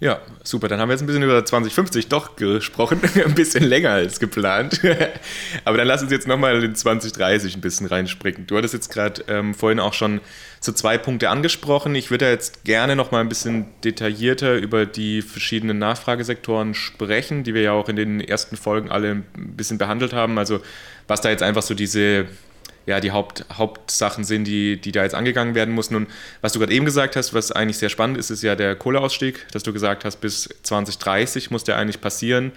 [0.00, 0.68] Ja, super.
[0.68, 3.00] Dann haben wir jetzt ein bisschen über 2050 doch gesprochen.
[3.24, 4.80] ein bisschen länger als geplant.
[5.64, 8.46] Aber dann lass uns jetzt nochmal in 2030 ein bisschen reinspringen.
[8.46, 10.20] Du hattest jetzt gerade ähm, vorhin auch schon
[10.60, 11.96] so zwei Punkte angesprochen.
[11.96, 17.62] Ich würde jetzt gerne nochmal ein bisschen detaillierter über die verschiedenen Nachfragesektoren sprechen, die wir
[17.62, 20.38] ja auch in den ersten Folgen alle ein bisschen behandelt haben.
[20.38, 20.60] Also
[21.08, 22.26] was da jetzt einfach so diese
[22.88, 25.94] ja, die Haupt, Hauptsachen sind, die, die da jetzt angegangen werden müssen.
[25.94, 26.08] Und
[26.40, 29.46] was du gerade eben gesagt hast, was eigentlich sehr spannend ist, ist ja der Kohleausstieg,
[29.52, 32.52] dass du gesagt hast, bis 2030 muss der eigentlich passieren.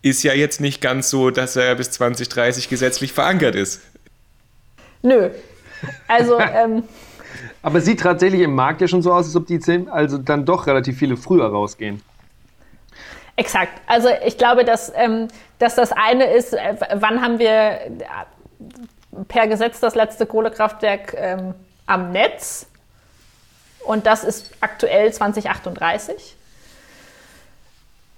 [0.00, 3.82] Ist ja jetzt nicht ganz so, dass er bis 2030 gesetzlich verankert ist.
[5.02, 5.28] Nö.
[6.08, 6.38] Also.
[6.54, 6.84] ähm,
[7.60, 10.46] Aber es sieht tatsächlich im Markt ja schon so aus, als ob die also dann
[10.46, 12.00] doch relativ viele früher rausgehen.
[13.36, 13.82] Exakt.
[13.86, 15.28] Also ich glaube, dass, ähm,
[15.58, 17.80] dass das eine ist, äh, wann haben wir
[19.28, 21.54] per Gesetz das letzte Kohlekraftwerk ähm,
[21.86, 22.66] am Netz.
[23.84, 26.36] Und das ist aktuell 2038.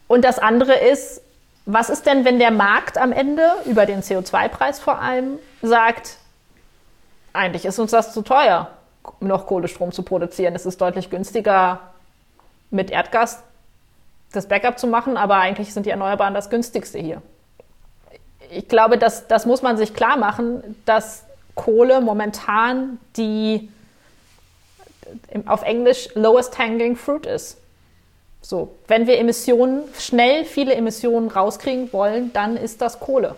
[0.08, 1.20] Und das andere ist,
[1.66, 6.16] was ist denn, wenn der Markt am Ende über den CO2-Preis vor allem sagt,
[7.32, 8.70] eigentlich ist uns das zu teuer,
[9.20, 10.54] noch Kohlestrom zu produzieren.
[10.54, 11.80] Es ist deutlich günstiger,
[12.70, 13.42] mit Erdgas
[14.32, 17.22] das Backup zu machen, aber eigentlich sind die Erneuerbaren das günstigste hier
[18.50, 21.24] ich glaube, das, das muss man sich klar machen, dass
[21.54, 23.68] Kohle momentan die
[25.46, 27.58] auf Englisch lowest hanging fruit ist.
[28.42, 33.34] So, wenn wir Emissionen, schnell viele Emissionen rauskriegen wollen, dann ist das Kohle.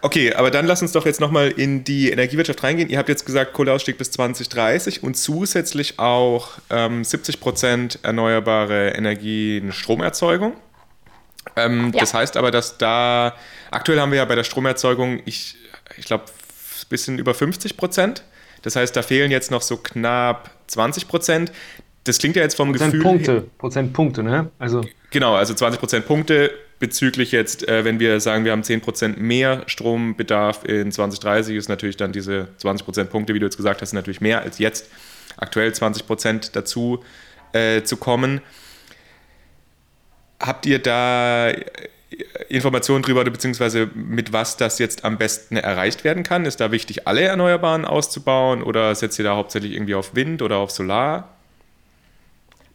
[0.00, 2.88] Okay, aber dann lass uns doch jetzt nochmal in die Energiewirtschaft reingehen.
[2.88, 9.72] Ihr habt jetzt gesagt, Kohleausstieg bis 2030 und zusätzlich auch ähm, 70 Prozent erneuerbare Energien
[9.72, 10.52] Stromerzeugung.
[11.56, 12.00] Ähm, ja.
[12.00, 13.34] Das heißt aber, dass da,
[13.70, 15.56] aktuell haben wir ja bei der Stromerzeugung, ich,
[15.96, 18.22] ich glaube, ein bisschen über 50 Prozent.
[18.62, 21.52] Das heißt, da fehlen jetzt noch so knapp 20 Prozent.
[22.04, 23.02] Das klingt ja jetzt vom Prozent Gefühl.
[23.02, 24.50] Punkte, Prozentpunkte, ne?
[24.58, 28.80] Also genau, also 20 Prozent Punkte bezüglich jetzt, äh, wenn wir sagen, wir haben 10
[28.80, 33.56] Prozent mehr Strombedarf in 2030, ist natürlich dann diese 20 Prozent Punkte, wie du jetzt
[33.56, 34.88] gesagt hast, natürlich mehr als jetzt
[35.36, 37.02] aktuell 20 Prozent dazu
[37.52, 38.40] äh, zu kommen.
[40.40, 41.50] Habt ihr da
[42.48, 46.46] Informationen drüber, beziehungsweise mit was das jetzt am besten erreicht werden kann?
[46.46, 50.58] Ist da wichtig, alle Erneuerbaren auszubauen oder setzt ihr da hauptsächlich irgendwie auf Wind oder
[50.58, 51.28] auf Solar?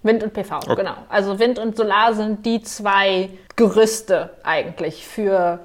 [0.04, 0.76] Wind und PV, okay.
[0.76, 0.96] genau.
[1.10, 5.60] Also Wind und Solar sind die zwei Gerüste eigentlich für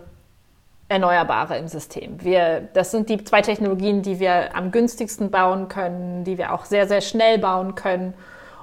[0.88, 2.22] Erneuerbare im System.
[2.22, 6.64] Wir, das sind die zwei Technologien, die wir am günstigsten bauen können, die wir auch
[6.64, 8.14] sehr, sehr schnell bauen können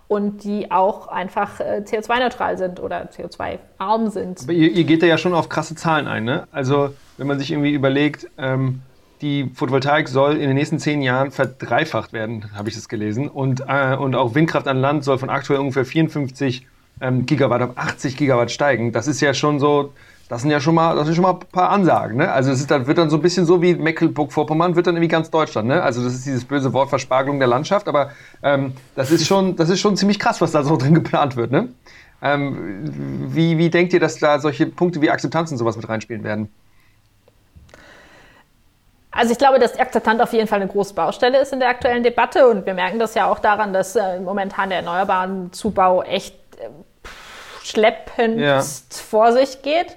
[0.08, 4.42] und die auch einfach äh, CO2-neutral sind oder CO2-arm sind.
[4.44, 6.48] Aber ihr, ihr, geht da ja schon auf krasse Zahlen ein, ne?
[6.52, 8.82] Also wenn man sich irgendwie überlegt, ähm,
[9.22, 13.30] die Photovoltaik soll in den nächsten zehn Jahren verdreifacht werden, habe ich das gelesen.
[13.30, 16.68] Und, äh, und auch Windkraft an Land soll von aktuell ungefähr 54
[17.02, 18.92] ähm, Gigawatt auf 80 Gigawatt steigen.
[18.92, 19.94] Das ist ja schon so,
[20.28, 22.18] das sind ja schon mal, das sind schon mal ein paar Ansagen.
[22.18, 22.32] Ne?
[22.32, 25.30] Also es dann, wird dann so ein bisschen so wie Mecklenburg-Vorpommern, wird dann irgendwie ganz
[25.30, 25.68] Deutschland.
[25.68, 25.82] Ne?
[25.84, 28.12] Also das ist dieses böse Wort Verspargelung der Landschaft, aber
[28.42, 31.52] ähm, das, ist schon, das ist schon ziemlich krass, was da so drin geplant wird.
[31.52, 31.70] Ne?
[32.22, 36.24] Ähm, wie, wie denkt ihr, dass da solche Punkte wie Akzeptanz und sowas mit reinspielen
[36.24, 36.52] werden?
[39.12, 42.04] Also ich glaube, dass Akzeptanz auf jeden Fall eine große Baustelle ist in der aktuellen
[42.04, 46.36] Debatte und wir merken das ja auch daran, dass äh, momentan der erneuerbaren Zubau echt
[46.58, 46.68] äh,
[47.64, 48.62] schleppend ja.
[48.90, 49.96] vor sich geht.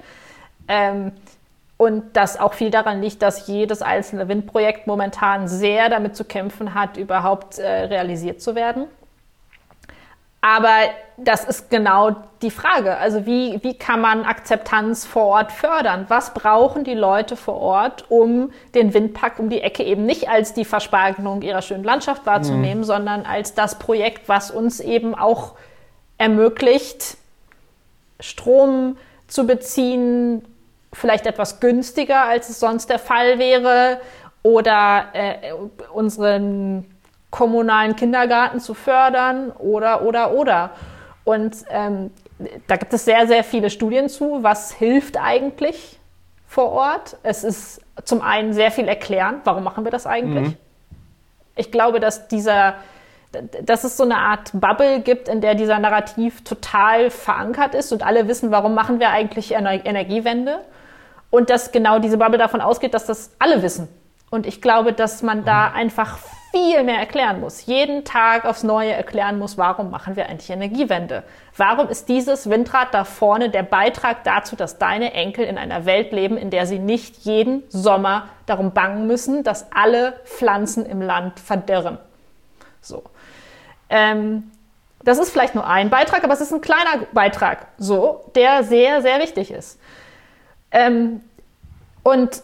[0.68, 1.12] Ähm,
[1.76, 6.74] und das auch viel daran liegt, dass jedes einzelne Windprojekt momentan sehr damit zu kämpfen
[6.74, 8.86] hat, überhaupt äh, realisiert zu werden.
[10.40, 10.76] Aber
[11.16, 12.96] das ist genau die Frage.
[12.96, 16.06] Also wie, wie kann man Akzeptanz vor Ort fördern?
[16.08, 20.54] Was brauchen die Leute vor Ort, um den Windpark um die Ecke eben nicht als
[20.54, 22.84] die Verspargelung ihrer schönen Landschaft wahrzunehmen, mhm.
[22.84, 25.54] sondern als das Projekt, was uns eben auch
[26.18, 27.16] ermöglicht,
[28.20, 28.96] Strom
[29.26, 30.44] zu beziehen,
[30.92, 34.00] vielleicht etwas günstiger, als es sonst der Fall wäre,
[34.42, 35.52] oder äh,
[35.92, 36.86] unseren
[37.30, 40.70] kommunalen Kindergarten zu fördern, oder, oder, oder.
[41.24, 42.10] Und ähm,
[42.66, 45.98] da gibt es sehr, sehr viele Studien zu, was hilft eigentlich
[46.46, 47.16] vor Ort.
[47.22, 50.48] Es ist zum einen sehr viel erklären, warum machen wir das eigentlich.
[50.48, 50.56] Mhm.
[51.56, 52.76] Ich glaube, dass dieser,
[53.62, 58.06] dass es so eine Art Bubble gibt, in der dieser Narrativ total verankert ist und
[58.06, 60.60] alle wissen, warum machen wir eigentlich Ener Energiewende.
[61.30, 63.88] Und dass genau diese Bubble davon ausgeht, dass das alle wissen.
[64.30, 66.18] Und ich glaube, dass man da einfach
[66.50, 71.24] viel mehr erklären muss, jeden Tag aufs Neue erklären muss, warum machen wir eigentlich Energiewende?
[71.56, 76.12] Warum ist dieses Windrad da vorne der Beitrag dazu, dass deine Enkel in einer Welt
[76.12, 81.38] leben, in der sie nicht jeden Sommer darum bangen müssen, dass alle Pflanzen im Land
[81.38, 81.98] verdirren?
[82.80, 83.02] So.
[83.90, 84.50] Ähm,
[85.04, 89.02] das ist vielleicht nur ein Beitrag, aber es ist ein kleiner Beitrag, so, der sehr,
[89.02, 89.78] sehr wichtig ist.
[90.70, 91.20] Ähm,
[92.02, 92.42] und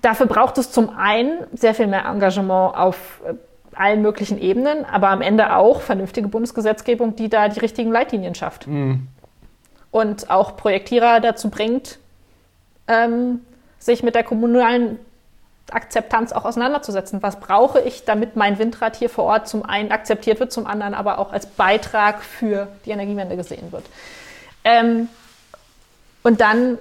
[0.00, 3.34] dafür braucht es zum einen sehr viel mehr Engagement auf äh,
[3.74, 8.66] allen möglichen Ebenen, aber am Ende auch vernünftige Bundesgesetzgebung, die da die richtigen Leitlinien schafft.
[8.66, 9.08] Mhm.
[9.90, 11.98] Und auch Projektierer dazu bringt,
[12.88, 13.40] ähm,
[13.78, 14.98] sich mit der kommunalen
[15.70, 17.22] Akzeptanz auch auseinanderzusetzen.
[17.22, 20.94] Was brauche ich, damit mein Windrad hier vor Ort zum einen akzeptiert wird, zum anderen
[20.94, 23.84] aber auch als Beitrag für die Energiewende gesehen wird.
[24.64, 25.08] Ähm,
[26.22, 26.78] und dann,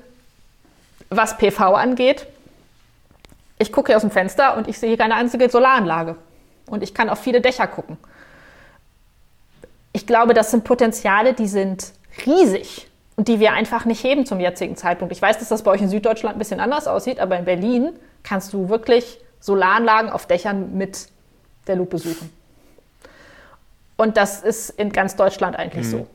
[1.09, 2.27] was PV angeht,
[3.59, 6.15] ich gucke hier aus dem Fenster und ich sehe hier keine einzige Solaranlage.
[6.67, 7.97] Und ich kann auf viele Dächer gucken.
[9.93, 11.91] Ich glaube, das sind Potenziale, die sind
[12.25, 15.11] riesig und die wir einfach nicht heben zum jetzigen Zeitpunkt.
[15.11, 17.93] Ich weiß, dass das bei euch in Süddeutschland ein bisschen anders aussieht, aber in Berlin
[18.23, 21.07] kannst du wirklich Solaranlagen auf Dächern mit
[21.65, 22.31] der Lupe suchen.
[23.95, 25.91] Und das ist in ganz Deutschland eigentlich mhm.
[25.91, 26.07] so.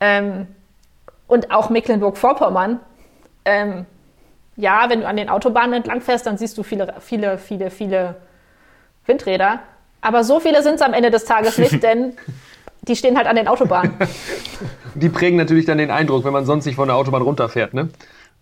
[0.00, 0.46] Ähm,
[1.26, 2.80] und auch Mecklenburg-Vorpommern
[3.44, 3.86] ähm,
[4.56, 8.16] ja, wenn du an den Autobahnen entlang fährst, dann siehst du viele, viele, viele, viele
[9.06, 9.60] Windräder.
[10.00, 12.16] Aber so viele sind es am Ende des Tages nicht, denn
[12.82, 13.94] die stehen halt an den Autobahnen.
[14.96, 17.88] Die prägen natürlich dann den Eindruck, wenn man sonst nicht von der Autobahn runterfährt, ne?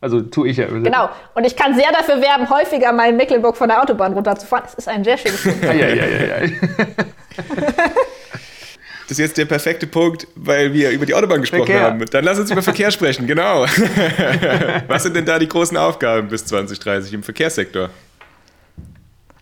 [0.02, 0.66] Also tue ich ja.
[0.66, 1.08] Genau.
[1.34, 4.64] Und ich kann sehr dafür werben, häufiger mal in Mecklenburg von der Autobahn runterzufahren.
[4.66, 5.54] Es ist ein sehr schönes Ding.
[5.62, 6.50] ja, ja, ja, ja.
[9.12, 11.82] Das ist jetzt der perfekte Punkt, weil wir über die Autobahn gesprochen Verkehr.
[11.82, 12.02] haben.
[12.10, 13.66] Dann lass uns über Verkehr sprechen, genau.
[14.88, 17.90] Was sind denn da die großen Aufgaben bis 2030 im Verkehrssektor?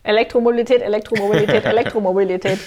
[0.03, 2.59] Elektromobilität, Elektromobilität, Elektromobilität.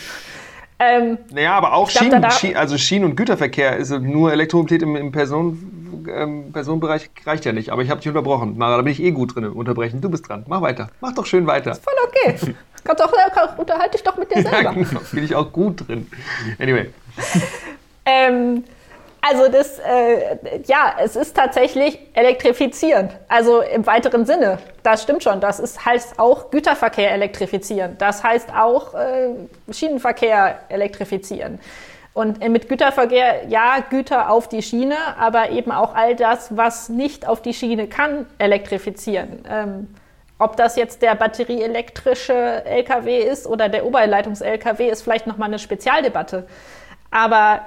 [0.78, 4.96] Ähm, naja, aber auch Schienen, glaub, Schienen, also Schienen- und Güterverkehr ist nur Elektromobilität im,
[4.96, 7.68] im Person, ähm, Personenbereich reicht ja nicht.
[7.68, 8.56] Aber ich habe dich unterbrochen.
[8.56, 9.44] Mara, da bin ich eh gut drin.
[9.44, 10.00] Unterbrechen.
[10.00, 10.46] Du bist dran.
[10.48, 10.88] Mach weiter.
[11.02, 11.72] Mach doch schön weiter.
[11.72, 12.54] Ist voll okay.
[12.84, 14.62] Kannst auch, unterhalte dich doch mit dir selber.
[14.62, 15.00] Ja, genau.
[15.10, 16.10] Bin ich auch gut drin.
[16.58, 16.90] Anyway.
[18.04, 18.64] ähm,
[19.26, 23.12] also das, äh, ja, es ist tatsächlich elektrifizierend.
[23.28, 24.58] Also im weiteren Sinne.
[24.82, 25.40] Das stimmt schon.
[25.40, 27.96] Das ist, heißt auch Güterverkehr elektrifizieren.
[27.96, 29.30] Das heißt auch äh,
[29.72, 31.58] Schienenverkehr elektrifizieren.
[32.12, 37.26] Und mit Güterverkehr, ja, Güter auf die Schiene, aber eben auch all das, was nicht
[37.26, 39.44] auf die Schiene kann, elektrifizieren.
[39.50, 39.88] Ähm,
[40.38, 46.46] ob das jetzt der batterieelektrische LKW ist oder der Oberleitungs-LKW, ist vielleicht nochmal eine Spezialdebatte.
[47.10, 47.60] Aber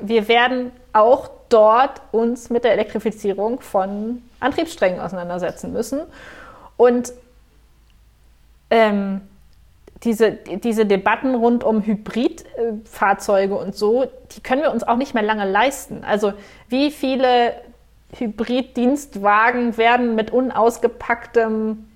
[0.00, 6.02] wir werden auch dort uns mit der Elektrifizierung von Antriebssträngen auseinandersetzen müssen.
[6.76, 7.12] Und
[8.70, 9.22] ähm,
[10.02, 15.22] diese, diese Debatten rund um Hybridfahrzeuge und so, die können wir uns auch nicht mehr
[15.22, 16.04] lange leisten.
[16.04, 16.32] Also
[16.68, 17.54] wie viele
[18.18, 21.86] Hybriddienstwagen werden mit unausgepacktem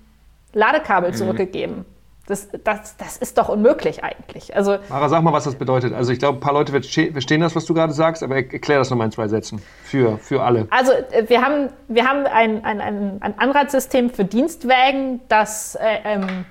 [0.53, 1.15] Ladekabel mhm.
[1.15, 1.85] zurückgegeben.
[2.27, 4.53] Das, das, das ist doch unmöglich eigentlich.
[4.53, 5.93] Also, Mara, sag mal, was das bedeutet.
[5.93, 8.89] Also ich glaube, ein paar Leute verstehen das, was du gerade sagst, aber erklär das
[8.89, 10.67] nochmal in zwei Sätzen für, für alle.
[10.69, 15.99] Also äh, wir haben, wir haben ein, ein, ein, ein Anreizsystem für Dienstwägen, das äh,
[16.03, 16.45] ähm,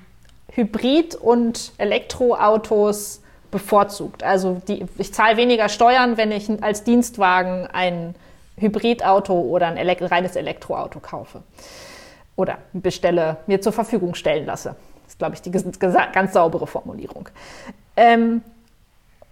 [0.51, 3.21] Hybrid- und Elektroautos
[3.51, 4.23] bevorzugt.
[4.23, 8.15] Also die, ich zahle weniger Steuern, wenn ich als Dienstwagen ein
[8.57, 11.43] Hybridauto oder ein Elekt reines Elektroauto kaufe
[12.37, 14.75] oder bestelle, mir zur Verfügung stellen lasse.
[15.03, 17.27] Das ist, glaube ich, die ganz saubere Formulierung.
[17.97, 18.41] Ähm,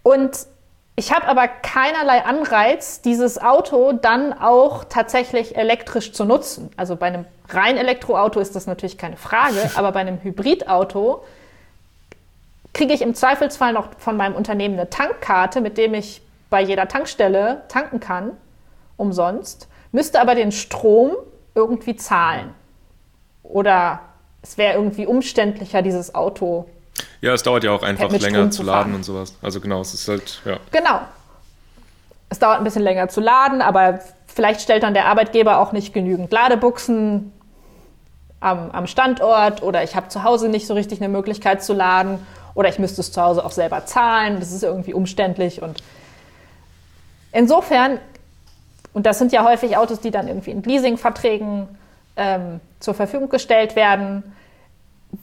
[0.02, 0.46] und
[0.96, 6.70] ich habe aber keinerlei Anreiz, dieses Auto dann auch tatsächlich elektrisch zu nutzen.
[6.76, 11.22] Also bei einem rein Elektroauto ist das natürlich keine Frage, aber bei einem Hybridauto
[12.72, 16.88] kriege ich im Zweifelsfall noch von meinem Unternehmen eine Tankkarte, mit dem ich bei jeder
[16.88, 18.32] Tankstelle tanken kann,
[18.96, 21.12] umsonst, müsste aber den Strom
[21.54, 22.54] irgendwie zahlen.
[23.48, 24.00] Oder
[24.42, 26.66] es wäre irgendwie umständlicher, dieses Auto.
[27.20, 29.34] Ja, es dauert ja auch einfach länger zu laden und sowas.
[29.42, 30.58] Also genau, es ist halt, ja.
[30.70, 31.00] Genau.
[32.28, 35.92] Es dauert ein bisschen länger zu laden, aber vielleicht stellt dann der Arbeitgeber auch nicht
[35.92, 37.32] genügend Ladebuchsen
[38.40, 42.18] am, am Standort oder ich habe zu Hause nicht so richtig eine Möglichkeit zu laden
[42.54, 44.40] oder ich müsste es zu Hause auch selber zahlen.
[44.40, 45.82] Das ist irgendwie umständlich und
[47.32, 47.98] insofern,
[48.92, 51.68] und das sind ja häufig Autos, die dann irgendwie in Leasingverträgen
[52.16, 54.22] ähm, zur Verfügung gestellt werden,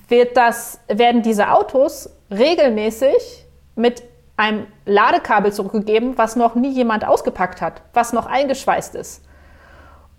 [0.07, 4.03] wird das, werden diese Autos regelmäßig mit
[4.37, 9.23] einem Ladekabel zurückgegeben, was noch nie jemand ausgepackt hat, was noch eingeschweißt ist.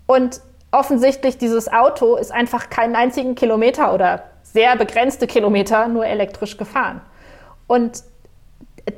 [0.07, 6.57] Und offensichtlich dieses Auto ist einfach keinen einzigen Kilometer oder sehr begrenzte Kilometer nur elektrisch
[6.57, 7.01] gefahren.
[7.67, 8.03] Und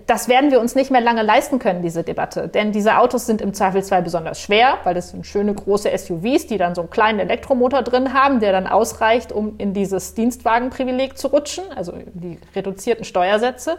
[0.05, 2.49] das werden wir uns nicht mehr lange leisten können, diese Debatte.
[2.49, 6.57] Denn diese Autos sind im Zweifelsfall besonders schwer, weil das sind schöne große SUVs, die
[6.57, 11.27] dann so einen kleinen Elektromotor drin haben, der dann ausreicht, um in dieses Dienstwagenprivileg zu
[11.27, 13.77] rutschen, also die reduzierten Steuersätze.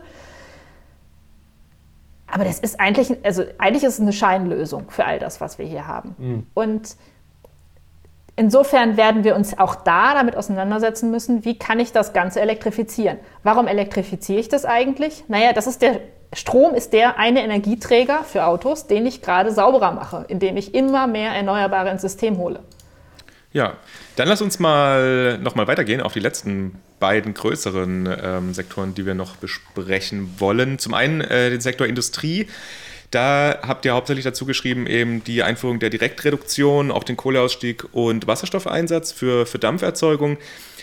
[2.26, 5.66] Aber das ist eigentlich, also eigentlich ist es eine Scheinlösung für all das, was wir
[5.66, 6.14] hier haben.
[6.18, 6.46] Mhm.
[6.54, 6.96] Und
[8.38, 13.18] insofern werden wir uns auch da damit auseinandersetzen müssen, wie kann ich das Ganze elektrifizieren?
[13.42, 15.24] Warum elektrifiziere ich das eigentlich?
[15.28, 16.00] Naja, das ist der
[16.34, 21.06] Strom ist der eine Energieträger für Autos, den ich gerade sauberer mache, indem ich immer
[21.06, 22.60] mehr Erneuerbare ins System hole.
[23.50, 23.74] Ja,
[24.16, 29.14] dann lass uns mal nochmal weitergehen auf die letzten beiden größeren ähm, Sektoren, die wir
[29.14, 30.78] noch besprechen wollen.
[30.78, 32.46] Zum einen äh, den Sektor Industrie.
[33.10, 38.26] Da habt ihr hauptsächlich dazu geschrieben, eben die Einführung der Direktreduktion, auch den Kohleausstieg und
[38.26, 40.36] Wasserstoffeinsatz für, für Dampferzeugung.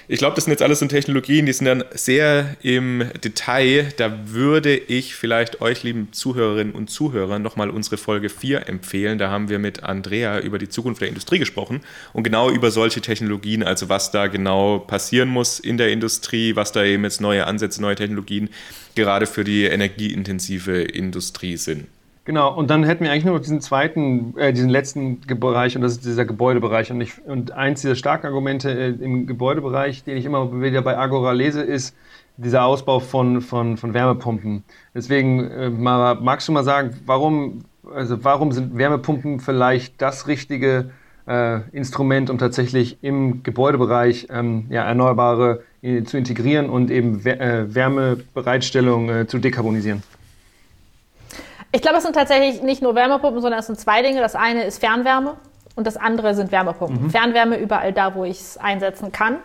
[0.08, 3.92] Ich glaube, das sind jetzt alles so Technologien, die sind dann sehr im Detail.
[3.98, 9.18] Da würde ich vielleicht euch, lieben Zuhörerinnen und Zuhörer, nochmal unsere Folge 4 empfehlen.
[9.18, 11.82] Da haben wir mit Andrea über die Zukunft der Industrie gesprochen
[12.14, 16.72] und genau über solche Technologien, also was da genau passieren muss in der Industrie, was
[16.72, 18.50] da eben jetzt neue Ansätze, neue Technologien
[18.94, 21.88] gerade für die energieintensive Industrie sind.
[22.26, 25.84] Genau, und dann hätten wir eigentlich nur noch diesen zweiten, äh, diesen letzten Bereich und
[25.84, 26.92] das ist dieser Gebäudebereich.
[26.92, 30.98] Und, ich, und eins dieser starken Argumente äh, im Gebäudebereich, den ich immer wieder bei
[30.98, 31.96] Agora lese, ist
[32.38, 34.64] dieser Ausbau von, von, von Wärmepumpen.
[34.96, 37.64] Deswegen, äh, Mara, magst du mal sagen, warum,
[37.94, 40.90] also warum sind Wärmepumpen vielleicht das richtige
[41.28, 47.66] äh, Instrument, um tatsächlich im Gebäudebereich ähm, ja, Erneuerbare äh, zu integrieren und eben äh,
[47.76, 50.02] Wärmebereitstellung zu dekarbonisieren?
[51.72, 54.22] Ich glaube, es sind tatsächlich nicht nur Wärmepumpen, sondern es sind zwei Dinge.
[54.22, 55.36] Das eine ist Fernwärme
[55.76, 57.04] und das andere sind Wärmepumpen.
[57.04, 57.10] Mhm.
[57.10, 59.38] Fernwärme überall da, wo ich es einsetzen kann.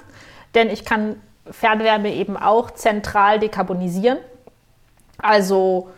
[0.55, 1.17] Denn ich kann
[1.51, 4.19] Fernwärme eben auch zentral dekarbonisieren.
[5.19, 5.91] Also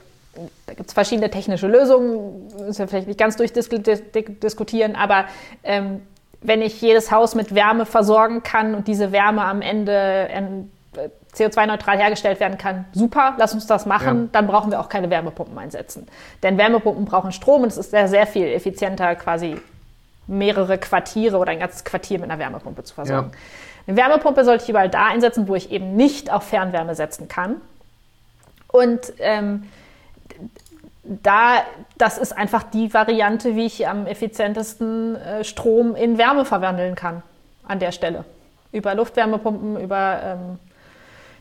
[0.66, 5.26] da gibt es verschiedene technische Lösungen, müssen wir vielleicht nicht ganz durchdiskutieren, aber
[5.62, 6.00] ähm,
[6.40, 9.92] wenn ich jedes Haus mit Wärme versorgen kann und diese Wärme am Ende
[11.34, 14.28] CO2-neutral hergestellt werden kann, super, lass uns das machen, ja.
[14.32, 16.06] dann brauchen wir auch keine Wärmepumpen einsetzen.
[16.42, 19.56] Denn Wärmepumpen brauchen Strom und es ist sehr, sehr viel effizienter, quasi
[20.26, 23.30] mehrere Quartiere oder ein ganzes Quartier mit einer Wärmepumpe zu versorgen.
[23.32, 23.38] Ja.
[23.86, 27.60] Eine Wärmepumpe sollte ich überall da einsetzen, wo ich eben nicht auf Fernwärme setzen kann.
[28.68, 29.64] Und ähm,
[31.02, 31.62] da,
[31.98, 37.22] das ist einfach die Variante, wie ich am effizientesten äh, Strom in Wärme verwandeln kann
[37.66, 38.24] an der Stelle.
[38.70, 40.58] Über Luftwärmepumpen, über ähm,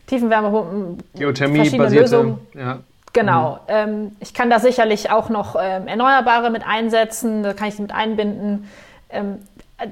[0.06, 2.38] Tiefenwärmepumpen, Geothermie verschiedene Lösungen.
[2.54, 2.80] Ja.
[3.12, 3.52] Genau.
[3.52, 3.58] Mhm.
[3.68, 7.82] Ähm, ich kann da sicherlich auch noch ähm, Erneuerbare mit einsetzen, da kann ich sie
[7.82, 8.68] mit einbinden.
[9.10, 9.38] Ähm,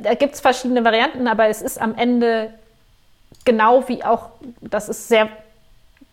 [0.02, 2.50] da gibt es verschiedene Varianten, aber es ist am Ende
[3.44, 4.30] genau wie auch,
[4.61, 5.28] das ist sehr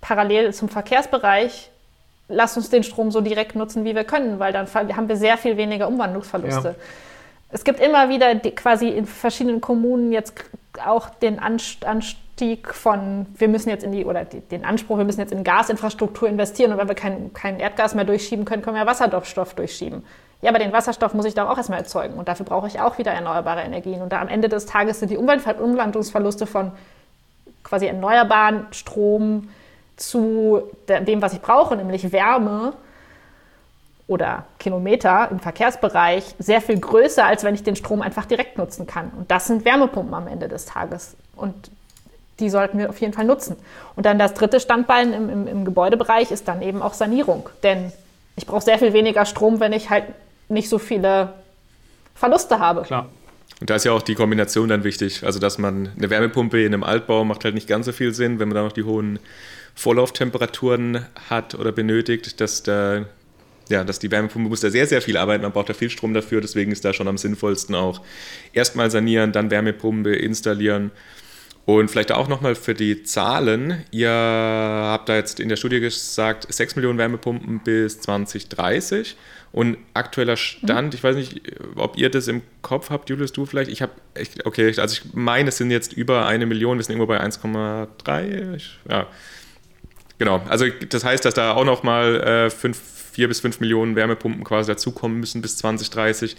[0.01, 1.69] parallel zum Verkehrsbereich,
[2.27, 5.37] lass uns den Strom so direkt nutzen, wie wir können, weil dann haben wir sehr
[5.37, 6.69] viel weniger Umwandlungsverluste.
[6.69, 6.75] Ja.
[7.49, 10.33] Es gibt immer wieder die, quasi in verschiedenen Kommunen jetzt
[10.85, 11.39] auch den
[12.37, 15.43] Anstieg von, wir müssen jetzt in die, oder die, den Anspruch, wir müssen jetzt in
[15.43, 20.05] Gasinfrastruktur investieren und wenn wir kein, kein Erdgas mehr durchschieben können, können wir Wasserstoff durchschieben.
[20.43, 22.99] Ja, aber den Wasserstoff muss ich doch auch erstmal erzeugen und dafür brauche ich auch
[22.99, 24.03] wieder erneuerbare Energien.
[24.03, 26.73] Und da am Ende des Tages sind die Umwandlungsverluste von
[27.63, 29.49] quasi erneuerbaren Strom
[29.95, 32.73] zu dem, was ich brauche, nämlich Wärme,
[34.05, 38.87] oder Kilometer im Verkehrsbereich sehr viel größer, als wenn ich den Strom einfach direkt nutzen
[38.87, 39.11] kann.
[39.17, 41.17] Und das sind Wärmepumpen am Ende des Tages.
[41.35, 41.71] Und
[42.39, 43.55] die sollten wir auf jeden Fall nutzen.
[43.95, 47.49] Und dann das dritte Standbein im, im, im Gebäudebereich ist dann eben auch Sanierung.
[47.63, 47.91] Denn
[48.35, 50.05] ich brauche sehr viel weniger Strom, wenn ich halt
[50.49, 51.33] nicht so viele
[52.15, 52.83] Verluste habe.
[52.83, 53.09] Klar.
[53.59, 55.23] Und da ist ja auch die Kombination dann wichtig.
[55.23, 58.39] Also, dass man eine Wärmepumpe in einem Altbau macht halt nicht ganz so viel Sinn,
[58.39, 59.19] wenn man da noch die hohen
[59.73, 63.05] Vorlauftemperaturen hat oder benötigt, dass da
[63.69, 66.13] ja, dass die Wärmepumpe muss da sehr, sehr viel arbeiten, man braucht da viel Strom
[66.13, 68.01] dafür, deswegen ist da schon am sinnvollsten auch
[68.53, 70.91] erstmal sanieren, dann Wärmepumpe installieren.
[71.67, 73.83] Und vielleicht auch nochmal für die Zahlen.
[73.91, 79.17] Ihr habt da jetzt in der Studie gesagt, 6 Millionen Wärmepumpen bis 2030.
[79.51, 80.95] Und aktueller Stand, mhm.
[80.95, 81.41] ich weiß nicht,
[81.75, 83.69] ob ihr das im Kopf habt, Julius, du vielleicht.
[83.69, 83.91] Ich habe,
[84.45, 88.61] okay, also ich meine, es sind jetzt über eine Million, wir sind irgendwo bei 1,3.
[88.89, 89.07] Ja,
[90.19, 90.41] genau.
[90.47, 92.79] Also das heißt, dass da auch nochmal äh, 5
[93.17, 96.37] vier bis fünf Millionen Wärmepumpen quasi dazukommen müssen bis 2030.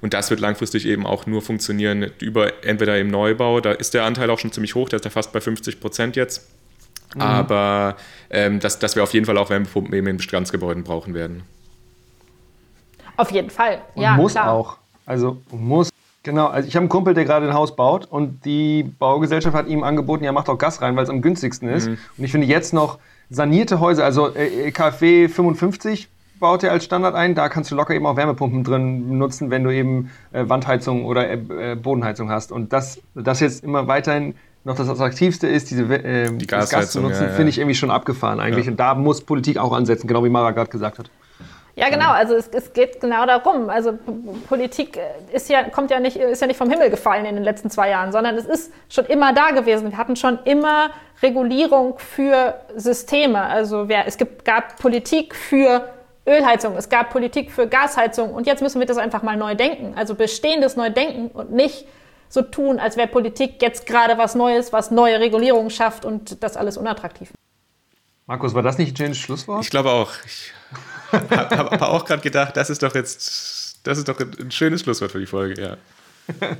[0.00, 4.04] Und das wird langfristig eben auch nur funktionieren über entweder im Neubau, da ist der
[4.04, 6.48] Anteil auch schon ziemlich hoch, der ist ja fast bei 50 Prozent jetzt.
[7.14, 7.22] Mhm.
[7.22, 7.96] Aber
[8.30, 11.42] ähm, dass, dass wir auf jeden Fall auch Wärmepumpen eben in Bestandsgebäuden brauchen werden.
[13.16, 13.80] Auf jeden Fall.
[13.94, 14.52] Und ja, muss klar.
[14.52, 14.76] auch.
[15.06, 15.90] Also muss.
[16.22, 19.68] Genau, also ich habe einen Kumpel, der gerade ein Haus baut und die Baugesellschaft hat
[19.68, 21.86] ihm angeboten, ja, macht doch Gas rein, weil es am günstigsten ist.
[21.86, 22.98] Und ich finde jetzt noch
[23.30, 26.08] sanierte Häuser, also äh, KfW 55
[26.38, 29.64] baut er als Standard ein, da kannst du locker eben auch Wärmepumpen drin nutzen, wenn
[29.64, 32.52] du eben äh, Wandheizung oder äh, äh, Bodenheizung hast.
[32.52, 34.34] Und das, das jetzt immer weiterhin
[34.64, 37.34] noch das Attraktivste ist, diese äh, Die das Gas zu Gasheizung, nutzen, ja, ja.
[37.34, 38.66] finde ich irgendwie schon abgefahren eigentlich.
[38.66, 38.72] Ja.
[38.72, 41.10] Und da muss Politik auch ansetzen, genau wie Mara gerade gesagt hat.
[41.78, 42.10] Ja, genau.
[42.10, 43.68] Also es, es geht genau darum.
[43.68, 43.98] Also P-
[44.48, 44.98] Politik
[45.30, 47.90] ist ja, kommt ja nicht, ist ja nicht vom Himmel gefallen in den letzten zwei
[47.90, 49.90] Jahren, sondern es ist schon immer da gewesen.
[49.90, 50.88] Wir hatten schon immer
[51.22, 53.42] Regulierung für Systeme.
[53.42, 55.86] Also wer, es gibt, gab Politik für
[56.26, 59.94] Ölheizung, es gab Politik für Gasheizung und jetzt müssen wir das einfach mal neu denken.
[59.96, 61.86] Also bestehendes neu denken und nicht
[62.28, 66.56] so tun, als wäre Politik jetzt gerade was Neues, was neue Regulierungen schafft und das
[66.56, 67.30] alles unattraktiv.
[68.26, 69.62] Markus, war das nicht ein schönes Schlusswort?
[69.62, 70.10] Ich glaube auch.
[70.24, 70.52] Ich
[71.12, 75.12] habe hab auch gerade gedacht, das ist doch jetzt, das ist doch ein schönes Schlusswort
[75.12, 75.76] für die Folge, ja.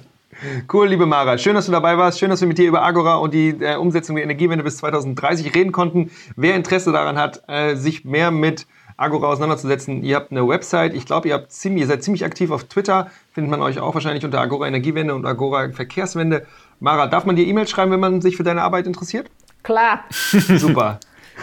[0.71, 1.39] Cool, liebe Mara.
[1.39, 2.19] Schön, dass du dabei warst.
[2.19, 5.55] Schön, dass wir mit dir über Agora und die äh, Umsetzung der Energiewende bis 2030
[5.55, 6.11] reden konnten.
[6.37, 10.94] Wer Interesse daran hat, äh, sich mehr mit Agora auseinanderzusetzen, ihr habt eine Website.
[10.94, 13.11] Ich glaube, ihr, habt ziemlich, ihr seid ziemlich aktiv auf Twitter.
[13.34, 16.47] Findet man euch auch wahrscheinlich unter Agora Energiewende und Agora Verkehrswende.
[16.80, 19.28] Mara, darf man dir E-Mails schreiben, wenn man sich für deine Arbeit interessiert?
[19.62, 20.05] Klar.
[20.11, 21.01] Super.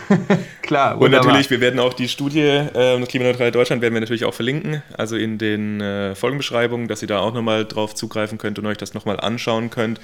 [0.63, 1.27] Klar, Und wunderbar.
[1.27, 4.81] natürlich, wir werden auch die Studie äh, das Klimaneutrale Deutschland werden wir natürlich auch verlinken,
[4.97, 8.77] also in den äh, Folgenbeschreibungen, dass ihr da auch nochmal drauf zugreifen könnt und euch
[8.77, 10.01] das nochmal anschauen könnt.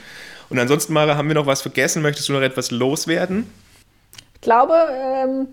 [0.49, 2.01] Und ansonsten, Mara, haben wir noch was vergessen?
[2.01, 3.49] Möchtest du noch etwas loswerden?
[4.35, 5.47] Ich glaube, ähm,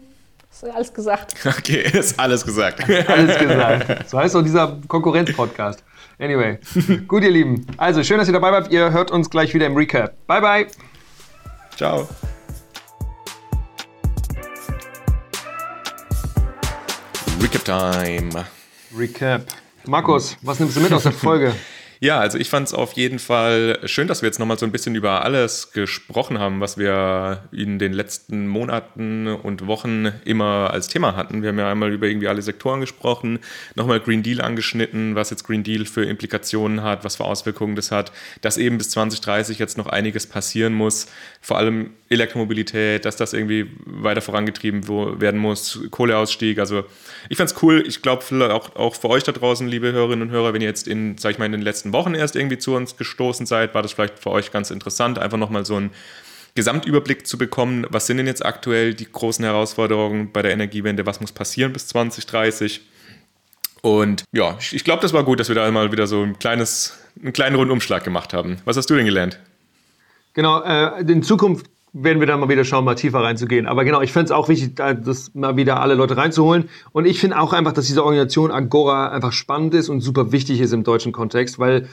[0.63, 1.35] ist alles gesagt.
[1.47, 2.89] Okay, ist alles gesagt.
[3.09, 4.09] Alles gesagt.
[4.09, 5.83] So heißt auch dieser Konkurrenz-Podcast.
[6.19, 6.59] Anyway,
[7.09, 7.67] gut, ihr Lieben.
[7.77, 8.71] Also, schön, dass ihr dabei wart.
[8.71, 10.15] Ihr hört uns gleich wieder im Recap.
[10.27, 10.67] Bye, bye.
[11.77, 12.09] Ciao.
[17.41, 18.47] Recap Time.
[18.97, 19.43] Recap.
[19.87, 21.55] Markus, was nimmst du mit aus der Folge?
[21.99, 24.73] Ja, also ich fand es auf jeden Fall schön, dass wir jetzt nochmal so ein
[24.73, 30.89] bisschen über alles gesprochen haben, was wir in den letzten Monaten und Wochen immer als
[30.89, 31.41] Thema hatten.
[31.41, 33.39] Wir haben ja einmal über irgendwie alle Sektoren gesprochen,
[33.77, 37.91] nochmal Green Deal angeschnitten, was jetzt Green Deal für Implikationen hat, was für Auswirkungen das
[37.91, 41.07] hat, dass eben bis 2030 jetzt noch einiges passieren muss,
[41.41, 44.87] vor allem Elektromobilität, dass das irgendwie weiter vorangetrieben
[45.21, 46.59] werden muss, Kohleausstieg.
[46.59, 46.85] Also
[47.29, 47.83] ich fand's cool.
[47.87, 48.23] Ich glaube
[48.55, 51.33] auch, auch für euch da draußen, liebe Hörerinnen und Hörer, wenn ihr jetzt in, sag
[51.33, 54.19] ich mal, in den letzten Wochen erst irgendwie zu uns gestoßen seid, war das vielleicht
[54.19, 55.91] für euch ganz interessant, einfach nochmal so einen
[56.55, 57.87] Gesamtüberblick zu bekommen.
[57.91, 61.07] Was sind denn jetzt aktuell die großen Herausforderungen bei der Energiewende?
[61.07, 62.81] Was muss passieren bis 2030?
[63.83, 66.99] Und ja, ich, glaube, das war gut, dass wir da mal wieder so ein kleines,
[67.23, 68.57] einen kleinen Rundumschlag gemacht haben.
[68.65, 69.39] Was hast du denn gelernt?
[70.35, 71.67] Genau, äh, in Zukunft
[72.03, 73.67] werden wir da mal wieder schauen, mal tiefer reinzugehen.
[73.67, 76.69] Aber genau, ich fände es auch wichtig, da- das mal wieder alle Leute reinzuholen.
[76.93, 80.61] Und ich finde auch einfach, dass diese Organisation Agora einfach spannend ist und super wichtig
[80.61, 81.89] ist im deutschen Kontext, weil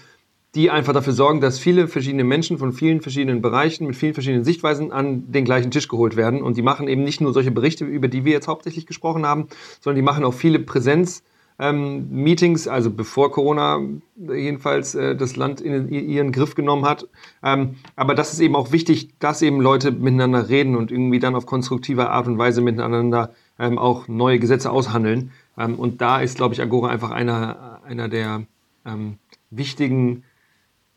[0.55, 4.43] die einfach dafür sorgen, dass viele verschiedene Menschen von vielen verschiedenen Bereichen mit vielen verschiedenen
[4.43, 6.43] Sichtweisen an den gleichen Tisch geholt werden.
[6.43, 9.47] Und die machen eben nicht nur solche Berichte, über die wir jetzt hauptsächlich gesprochen haben,
[9.79, 11.23] sondern die machen auch viele Präsenz.
[11.59, 13.79] Ähm, Meetings, also bevor Corona
[14.15, 17.07] jedenfalls äh, das Land in ihren Griff genommen hat.
[17.43, 21.35] Ähm, aber das ist eben auch wichtig, dass eben Leute miteinander reden und irgendwie dann
[21.35, 25.31] auf konstruktive Art und Weise miteinander ähm, auch neue Gesetze aushandeln.
[25.57, 28.43] Ähm, und da ist, glaube ich, Agora einfach einer, einer der
[28.85, 29.17] ähm,
[29.51, 30.23] wichtigen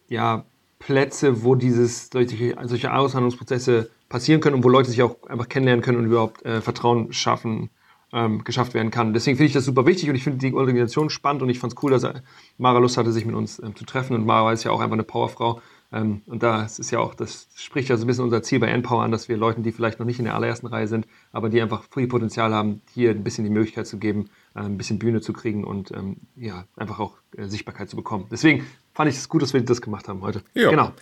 [0.09, 0.45] ja,
[0.79, 5.83] Plätze, wo dieses, solche, solche Aushandlungsprozesse passieren können und wo Leute sich auch einfach kennenlernen
[5.83, 7.71] können und überhaupt äh, Vertrauen schaffen,
[8.13, 9.13] ähm, geschafft werden kann.
[9.13, 11.73] Deswegen finde ich das super wichtig und ich finde die Organisation spannend und ich fand
[11.73, 12.23] es cool, dass er,
[12.59, 14.95] Mara Lust hatte, sich mit uns ähm, zu treffen und Mara ist ja auch einfach
[14.95, 15.61] eine Powerfrau.
[15.93, 18.69] Ähm, und da ist ja auch, das spricht ja so ein bisschen unser Ziel bei
[18.69, 21.49] Empower an, dass wir Leuten, die vielleicht noch nicht in der allerersten Reihe sind, aber
[21.49, 24.99] die einfach viel Potenzial haben, hier ein bisschen die Möglichkeit zu geben, äh, ein bisschen
[24.99, 28.27] Bühne zu kriegen und ähm, ja, einfach auch äh, Sichtbarkeit zu bekommen.
[28.31, 30.43] Deswegen fand ich es gut, dass wir das gemacht haben heute.
[30.55, 30.71] Ja.
[30.71, 30.93] Genau.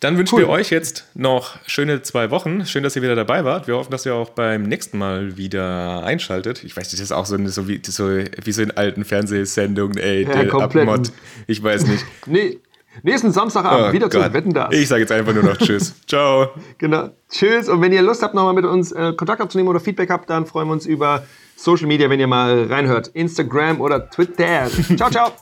[0.00, 0.42] Dann wünschen Cool.
[0.42, 2.66] wir euch jetzt noch schöne zwei Wochen.
[2.66, 3.66] Schön, dass ihr wieder dabei wart.
[3.66, 6.64] Wir hoffen, dass ihr auch beim nächsten Mal wieder einschaltet.
[6.64, 9.04] Ich weiß nicht, das ist auch so, eine- so, wie, so, wie so in alten
[9.04, 10.54] Fernsehsendungen, ey, Ja, der.
[10.54, 11.12] Abmod.
[11.46, 12.04] Ich weiß nicht.
[12.26, 12.58] Nee,
[13.02, 14.32] nächsten Samstagabend Oh wieder zu Gott.
[14.34, 14.74] Wetten das.
[14.74, 15.94] Ich sage jetzt einfach nur noch Tschüss.
[16.06, 16.50] Ciao.
[16.76, 17.08] Genau.
[17.30, 17.68] Tschüss.
[17.70, 20.44] Und wenn ihr Lust habt, nochmal mit uns äh, Kontakt aufzunehmen oder Feedback habt, dann
[20.44, 21.24] freuen wir uns über
[21.56, 23.08] Social Media, wenn ihr mal reinhört.
[23.08, 24.68] Instagram oder Twitter.
[24.96, 25.32] Ciao, ciao.